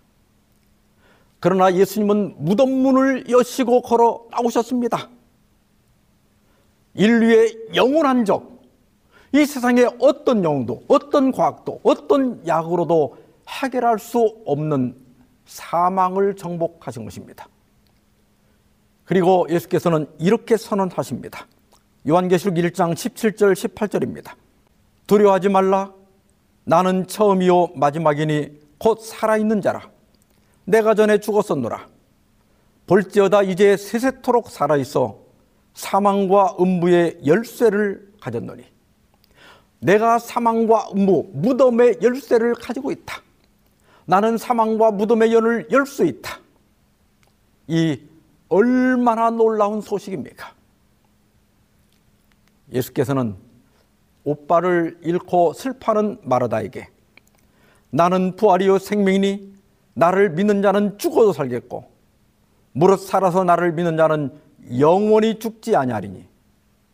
[1.39, 5.09] 그러나 예수님은 무덤 문을 여시고 걸어 나오셨습니다.
[6.95, 8.60] 인류의 영원한 적,
[9.33, 13.16] 이 세상에 어떤 영도, 어떤 과학도, 어떤 약으로도
[13.49, 14.97] 해결할 수 없는
[15.47, 17.49] 사망을 정복하신 것입니다.
[19.05, 21.47] 그리고 예수께서는 이렇게 선언하십니다.
[22.09, 24.33] 요한계시록 1장 17절 18절입니다.
[25.07, 25.93] 두려워하지 말라.
[26.64, 29.91] 나는 처음이요 마지막이니 곧 살아있는 자라.
[30.64, 31.89] 내가 전에 죽었었노라.
[32.87, 35.18] 볼지어다 이제 세세토록 살아있어
[35.74, 38.64] 사망과 음부의 열쇠를 가졌노니
[39.81, 43.22] 내가 사망과 음부 무덤의 열쇠를 가지고 있다.
[44.07, 46.39] 나는 사망과 무덤의 연을 열 수 있다.
[47.66, 48.01] 이
[48.49, 50.53] 얼마나 놀라운 소식입니까?
[52.72, 53.37] 예수께서는
[54.24, 56.89] 오빠를 잃고 슬퍼하는 마르다에게
[57.91, 59.55] 나는 부활이요 생명이니
[59.95, 61.85] 나를 믿는 자는 죽어도 살겠고
[62.72, 64.33] 무릇 살아서 나를 믿는 자는
[64.78, 66.26] 영원히 죽지 아니하리니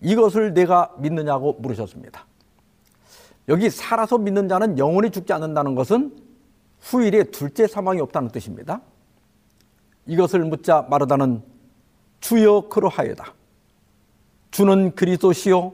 [0.03, 2.26] 이것을 내가 믿느냐고 물으셨습니다.
[3.49, 6.17] 여기 살아서 믿는 자는 영원히 죽지 않는다는 것은
[6.81, 8.81] 후일에 둘째 사망이 없다는 뜻입니다.
[10.07, 11.43] 이것을 묻자 마르다는
[12.21, 13.35] 주여 그러하여다.
[14.51, 15.73] 주는 그리스도시요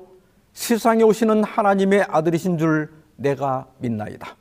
[0.52, 4.36] 세상에 오시는 하나님의 아들이신 줄 내가 믿나이다.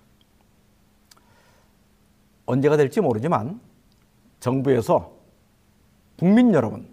[2.45, 3.61] 언제가 될지 모르지만
[4.39, 5.13] 정부에서
[6.17, 6.89] 국민 여러분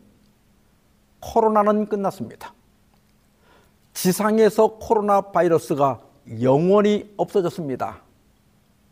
[1.20, 2.54] 코로나는 끝났습니다.
[3.92, 6.00] 지상에서 코로나 바이러스가
[6.40, 8.02] 영원히 없어졌습니다.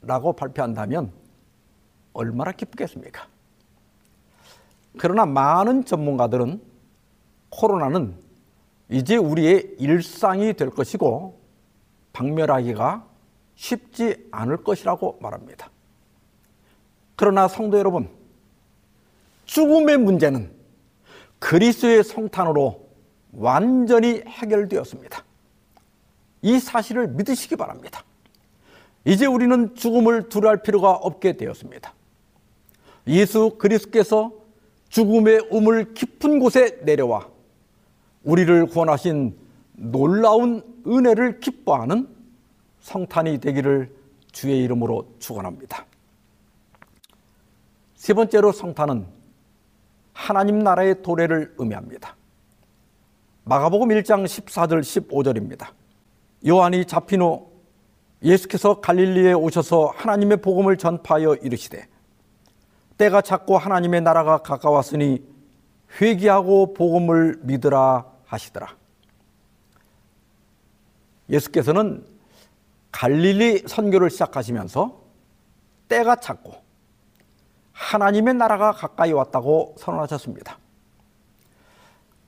[0.02, 1.12] 라고 발표한다면
[2.12, 3.26] 얼마나 기쁘겠습니까?
[4.98, 6.60] 그러나 많은 전문가들은
[7.50, 8.14] 코로나는
[8.88, 11.38] 이제 우리의 일상이 될 것이고
[12.12, 13.04] 박멸하기가
[13.56, 15.70] 쉽지 않을 것이라고 말합니다.
[17.16, 18.08] 그러나 성도 여러분,
[19.46, 20.50] 죽음의 문제는
[21.38, 22.88] 그리스도의 성탄으로
[23.32, 25.25] 완전히 해결되었습니다.
[26.42, 28.04] 이 사실을 믿으시기 바랍니다.
[29.04, 31.94] 이제 우리는 죽음을 두려할 필요가 없게 되었습니다.
[33.06, 34.32] 예수 그리스도께서
[34.88, 37.28] 죽음의 우물 깊은 곳에 내려와
[38.24, 39.36] 우리를 구원하신
[39.74, 42.08] 놀라운 은혜를 기뻐하는
[42.80, 43.94] 성탄이 되기를
[44.32, 45.86] 주의 이름으로 축원합니다.
[47.94, 49.06] 세 번째로 성탄은
[50.12, 52.16] 하나님 나라의 도래를 의미합니다.
[53.44, 55.68] 마가복음 1장 14절 15절입니다.
[56.46, 57.50] 요한이 잡힌 후
[58.22, 61.86] 예수께서 갈릴리에 오셔서 하나님의 복음을 전파하여 이르시되
[62.98, 65.22] 때가 찼고 하나님의 나라가 가까웠으니
[66.00, 68.76] 회개하고 복음을 믿으라 하시더라.
[71.28, 72.06] 예수께서는
[72.92, 75.02] 갈릴리 선교를 시작하시면서
[75.88, 76.54] 때가 찼고
[77.72, 80.58] 하나님의 나라가 가까이 왔다고 선언하셨습니다.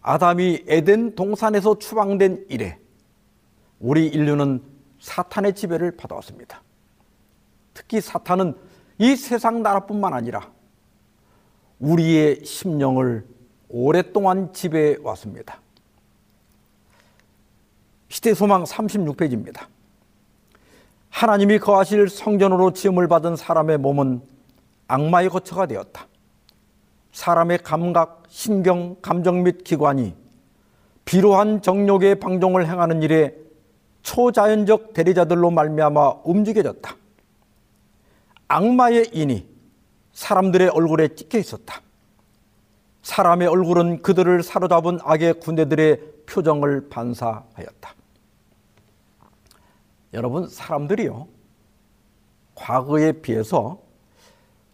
[0.02, 2.78] 아담이 에덴 동산에서 추방된 이래
[3.80, 4.62] 우리 인류는
[5.00, 6.62] 사탄의 지배를 받아왔습니다.
[7.74, 8.54] 특히 사탄은
[8.98, 10.50] 이 세상 나라뿐만 아니라
[11.78, 13.24] 우리의 심령을
[13.68, 15.60] 오랫동안 지배해 왔습니다.
[18.08, 19.66] 시대 소망 36페이지입니다.
[21.10, 24.22] 하나님이 거하실 성전으로 지음을 받은 사람의 몸은
[24.88, 26.06] 악마의 거처가 되었다.
[27.12, 30.14] 사람의 감각, 신경, 감정 및 기관이
[31.04, 33.34] 비로한 정욕의 방종을 행하는 일에
[34.08, 36.96] 초자연적 대리자들로 말미암아 움직여졌다.
[38.48, 39.46] 악마의 인이
[40.14, 41.82] 사람들의 얼굴에 찍혀 있었다.
[43.02, 47.94] 사람의 얼굴은 그들을 사로잡은 악의 군대들의 표정을 반사하였다.
[50.14, 51.28] 여러분, 사람들이요,
[52.54, 53.78] 과거에 비해서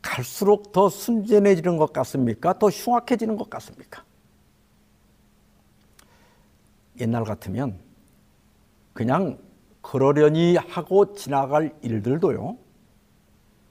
[0.01, 2.57] 갈수록 더 순진해지는 것 같습니까?
[2.57, 4.05] 더 흉악해지는 것 같습니까?
[7.01, 7.81] 옛날 같으면
[8.95, 9.39] 그냥
[9.83, 12.57] 그러려니 하고 지나갈 일들도요.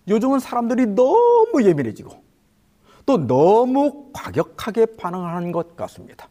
[0.08, 2.22] 요즘은 사람들이 너무 예민해지고
[3.06, 6.30] 또 너무 과격하게 반응하는 것 같습니다.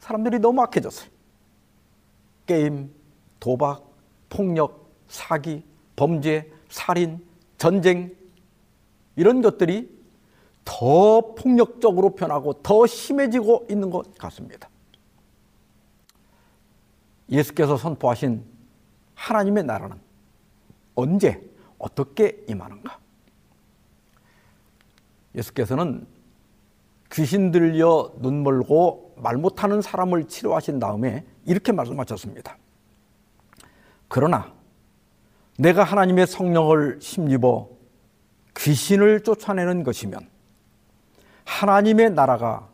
[0.00, 1.08] 사람들이 너무 악해졌어요.
[2.46, 2.90] 게임,
[3.38, 3.88] 도박,
[4.28, 5.62] 폭력, 사기,
[5.94, 7.24] 범죄, 살인,
[7.56, 8.16] 전쟁
[9.14, 10.02] 이런 것들이
[10.64, 14.68] 더 폭력적으로 변하고 더 심해지고 있는 것 같습니다.
[17.32, 18.44] 예수께서 선포하신
[19.14, 19.96] 하나님의 나라는
[20.94, 21.42] 언제
[21.78, 22.98] 어떻게 임하는가?
[25.34, 26.06] 예수께서는
[27.10, 32.56] 귀신 들려 눈 멀고 말 못하는 사람을 치료하신 다음에 이렇게 말씀하셨습니다.
[34.08, 34.52] 그러나
[35.58, 37.68] 내가 하나님의 성령을 힘입어
[38.56, 40.28] 귀신을 쫓아내는 것이면
[41.44, 42.68] 하나님의 나라가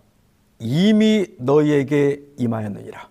[0.58, 3.08] 이미 너희에게 임하였느니라.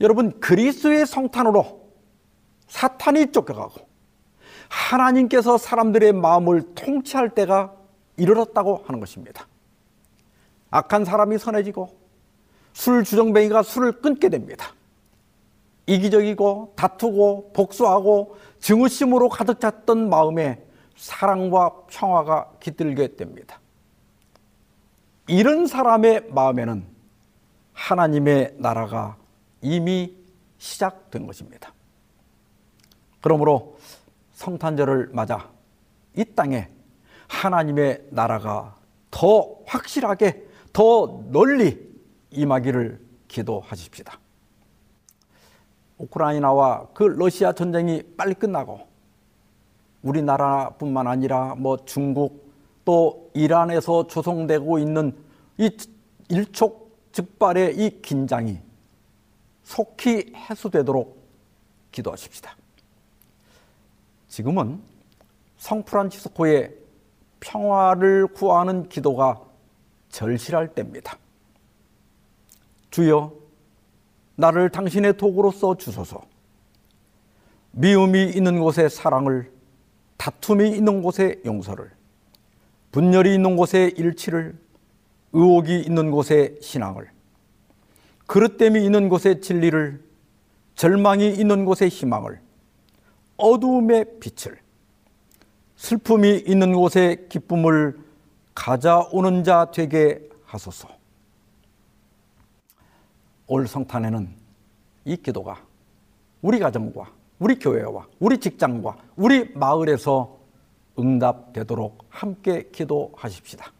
[0.00, 1.80] 여러분 그리스도의 성탄으로
[2.68, 3.88] 사탄이 쫓겨가고
[4.68, 7.74] 하나님께서 사람들의 마음을 통치할 때가
[8.16, 9.46] 이르렀다고 하는 것입니다.
[10.70, 11.98] 악한 사람이 선해지고
[12.72, 14.72] 술 주정뱅이가 술을 끊게 됩니다.
[15.86, 20.64] 이기적이고 다투고 복수하고 증오심으로 가득 찼던 마음에
[20.96, 23.58] 사랑과 평화가 깃들게 됩니다.
[25.26, 26.86] 이런 사람의 마음에는
[27.72, 29.16] 하나님의 나라가
[29.62, 30.16] 이미
[30.58, 31.72] 시작된 것입니다.
[33.20, 33.78] 그러므로
[34.32, 35.50] 성탄절을 맞아
[36.16, 36.68] 이 땅에
[37.28, 38.76] 하나님의 나라가
[39.10, 41.90] 더 확실하게 더 널리
[42.30, 44.18] 임하기를 기도하십시다.
[45.98, 48.80] 우크라이나와 그 러시아 전쟁이 빨리 끝나고
[50.02, 52.50] 우리나라뿐만 아니라 뭐 중국
[52.84, 55.14] 또 이란에서 조성되고 있는
[55.58, 55.70] 이
[56.28, 58.58] 일촉즉발의 이 긴장이
[59.70, 61.16] 속히 해소되도록
[61.92, 62.56] 기도하십시다.
[64.26, 64.82] 지금은
[65.58, 66.74] 성 프란치스코의
[67.38, 69.40] 평화를 구하는 기도가
[70.08, 71.16] 절실할 때입니다.
[72.90, 73.32] 주여,
[74.34, 76.20] 나를 당신의 도구로 써 주소서.
[77.70, 79.52] 미움이 있는 곳에 사랑을,
[80.16, 81.92] 다툼이 있는 곳에 용서를,
[82.90, 84.58] 분열이 있는 곳에 일치를,
[85.32, 87.19] 의혹이 있는 곳에 신앙을,
[88.30, 90.00] 그릇됨이 있는 곳에 진리를,
[90.76, 92.40] 절망이 있는 곳에 희망을,
[93.36, 94.56] 어두움의 빛을,
[95.74, 97.98] 슬픔이 있는 곳에 기쁨을
[98.54, 100.88] 가져오는 자 되게 하소서.
[103.48, 104.28] 올 성탄에는
[105.06, 105.60] 이 기도가
[106.40, 107.10] 우리 가정과
[107.40, 110.38] 우리 교회와 우리 직장과 우리 마을에서
[110.96, 113.72] 응답되도록 함께 기도하십시다.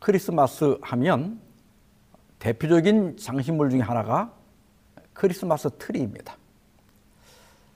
[0.00, 1.40] 크리스마스 하면
[2.38, 4.34] 대표적인 장식물 중에 하나가
[5.12, 6.36] 크리스마스 트리입니다.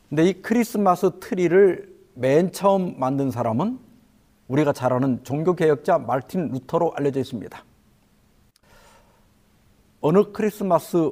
[0.08, 3.78] 근데 이 크리스마스 트리를 맨 처음 만든 사람은
[4.48, 7.62] 우리가 잘 아는 종교개혁자 말틴 루터로 알려져 있습니다.
[10.00, 11.10] 어느 크리스마스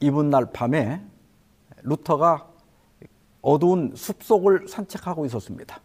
[0.00, 1.00] 이브날 밤에
[1.82, 2.48] 루터가
[3.42, 5.80] 어두운 숲속을 산책하고 있었습니다.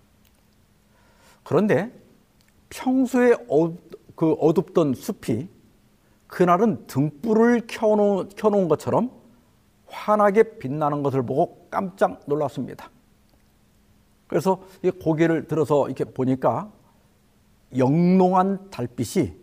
[1.44, 1.92] 그런데
[2.70, 3.76] 평소에 어,
[4.16, 5.48] 그 어둡던 숲이
[6.28, 9.12] 그날은 등불을 켜놓은, 켜놓은 것처럼
[9.88, 12.90] 환하게 빛나는 것을 보고 깜짝 놀랐습니다.
[14.28, 14.62] 그래서
[15.02, 16.72] 고개를 들어서 이렇게 보니까
[17.78, 19.34] 영롱한 달빛이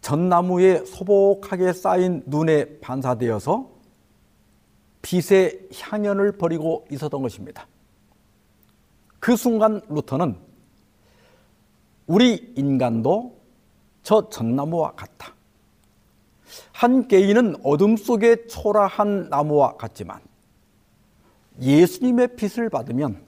[0.00, 3.70] 전나무에 소복하게 쌓인 눈에 반사되어서
[5.02, 7.66] 빛의 향연을 벌이고 있었던 것입니다.
[9.18, 10.36] 그 순간 루터는
[12.06, 13.43] 우리 인간도
[14.04, 15.34] 저 전나무와 같다.
[16.72, 20.20] 한 개인은 어둠 속에 초라한 나무와 같지만
[21.60, 23.24] 예수님의 빛을 받으면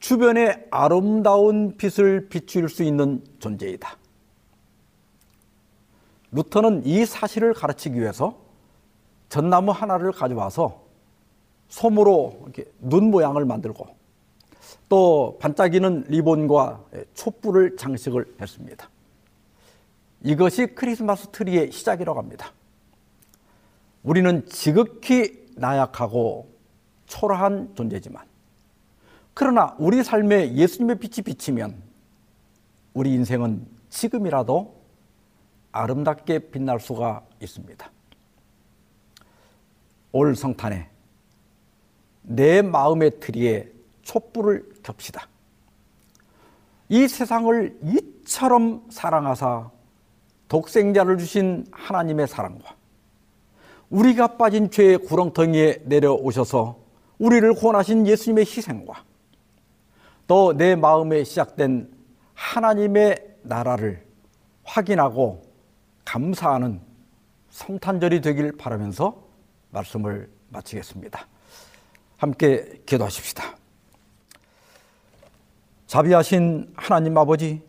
[0.00, 3.96] 주변에 아름다운 빛을 비출 수 있는 존재이다.
[6.32, 8.36] 루터는 이 사실을 가르치기 위해서
[9.28, 10.82] 전나무 하나를 가져와서
[11.68, 12.48] 솜으로
[12.80, 13.86] 눈 모양을 만들고
[14.88, 16.84] 또 반짝이는 리본과
[17.14, 18.90] 촛불을 장식을 했습니다.
[20.24, 22.52] 이것이 크리스마스 트리의 시작이라고 합니다.
[24.02, 26.50] 우리는 지극히 나약하고
[27.06, 28.24] 초라한 존재지만
[29.34, 31.82] 그러나 우리 삶에 예수님의 빛이 비치면
[32.94, 34.82] 우리 인생은 지금이라도
[35.72, 37.90] 아름답게 빛날 수가 있습니다.
[40.12, 40.88] 올 성탄에
[42.22, 43.70] 내 마음의 트리에
[44.02, 45.28] 촛불을 겹시다.
[46.88, 49.73] 이 세상을 이처럼 사랑하사
[50.54, 52.76] 독생자를 주신 하나님의 사랑과
[53.90, 56.78] 우리가 빠진 죄의 구렁텅이에 내려오셔서
[57.18, 59.02] 우리를 구원하신 예수님의 희생과
[60.28, 61.92] 또 내 마음에 시작된
[62.34, 64.06] 하나님의 나라를
[64.62, 65.42] 확인하고
[66.04, 66.80] 감사하는
[67.50, 69.24] 성탄절이 되길 바라면서
[69.70, 71.26] 말씀을 마치겠습니다.
[72.16, 73.56] 함께 기도하십시다.
[75.88, 77.60] 자비하신 하나님 아버지,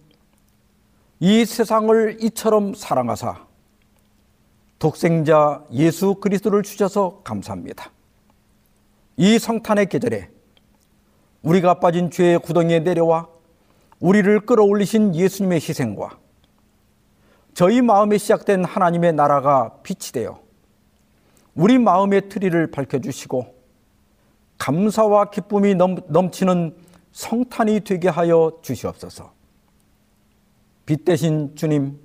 [1.20, 3.46] 이 세상을 이처럼 사랑하사
[4.80, 7.92] 독생자 예수 그리스도를 주셔서 감사합니다.
[9.18, 10.30] 이 성탄의 계절에
[11.42, 13.30] 우리가 빠진 죄의 구덩이에 내려와
[14.00, 16.18] 우리를 끌어올리신 예수님의 희생과
[17.54, 20.42] 저희 마음에 시작된 하나님의 나라가 빛이 되어
[21.54, 23.56] 우리 마음의 트리를 밝혀주시고
[24.58, 26.76] 감사와 기쁨이 넘, 넘치는
[27.14, 29.35] 성탄이 되게 하여 주시옵소서.
[30.86, 32.00] 빛 대신 주님,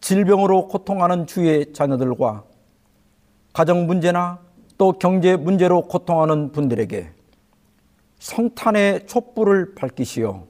[0.00, 2.44] 질병으로 고통하는 주의 자녀들과
[3.52, 4.40] 가정 문제나
[4.78, 7.10] 또 경제 문제로 고통하는 분들에게
[8.18, 10.46] 성탄의 촛불을 밝히시어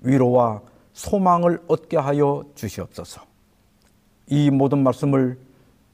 [0.00, 0.62] 위로와
[0.92, 3.22] 소망을 얻게 하여 주시옵소서.
[4.26, 5.38] 이 모든 말씀을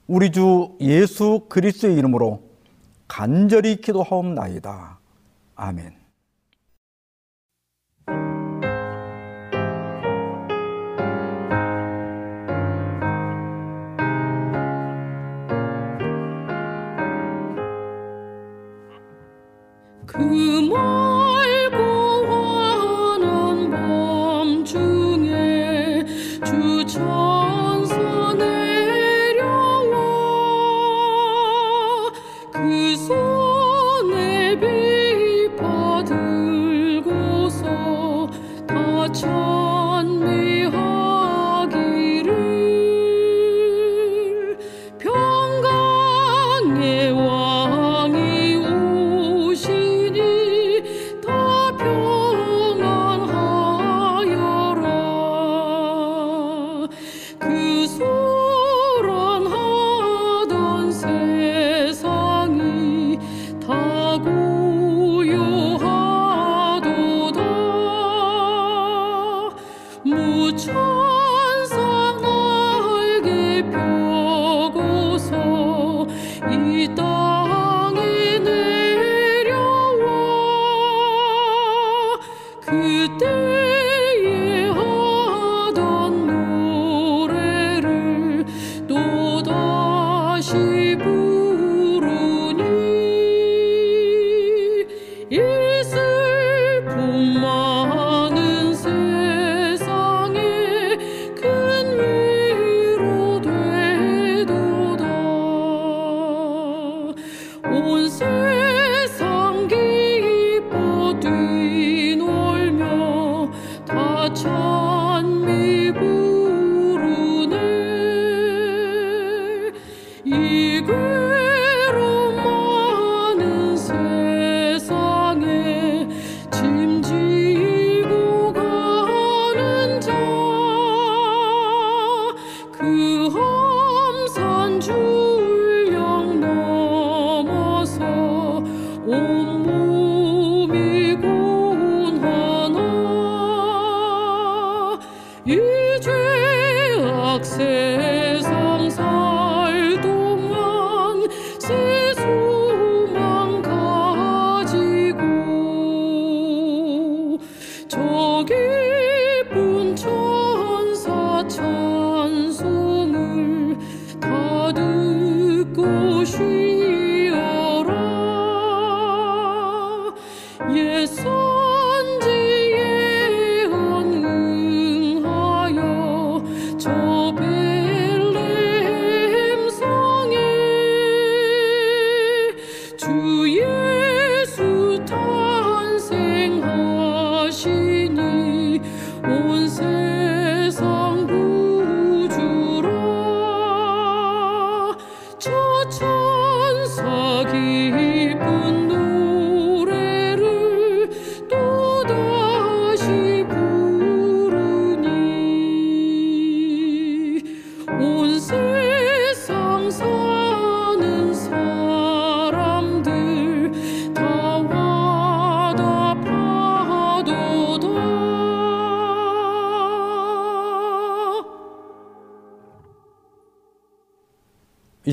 [0.07, 2.43] 우리 주 예수 그리스도의 이름으로
[3.09, 4.99] 간절히 기도하옵나이다.
[5.55, 6.06] 아멘.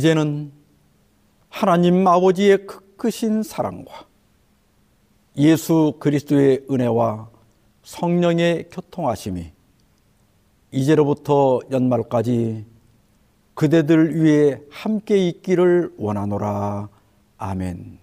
[0.03, 0.51] 이제는
[1.47, 4.05] 하나님 아버지의 크크신 사랑과
[5.37, 7.29] 예수 그리스도의 은혜와
[7.83, 9.53] 성령의 교통하심이
[10.73, 12.65] 이제로부터 연말까지
[13.53, 16.89] 그대들 위에 함께 있기를 원하노라.
[17.37, 18.02] 아멘.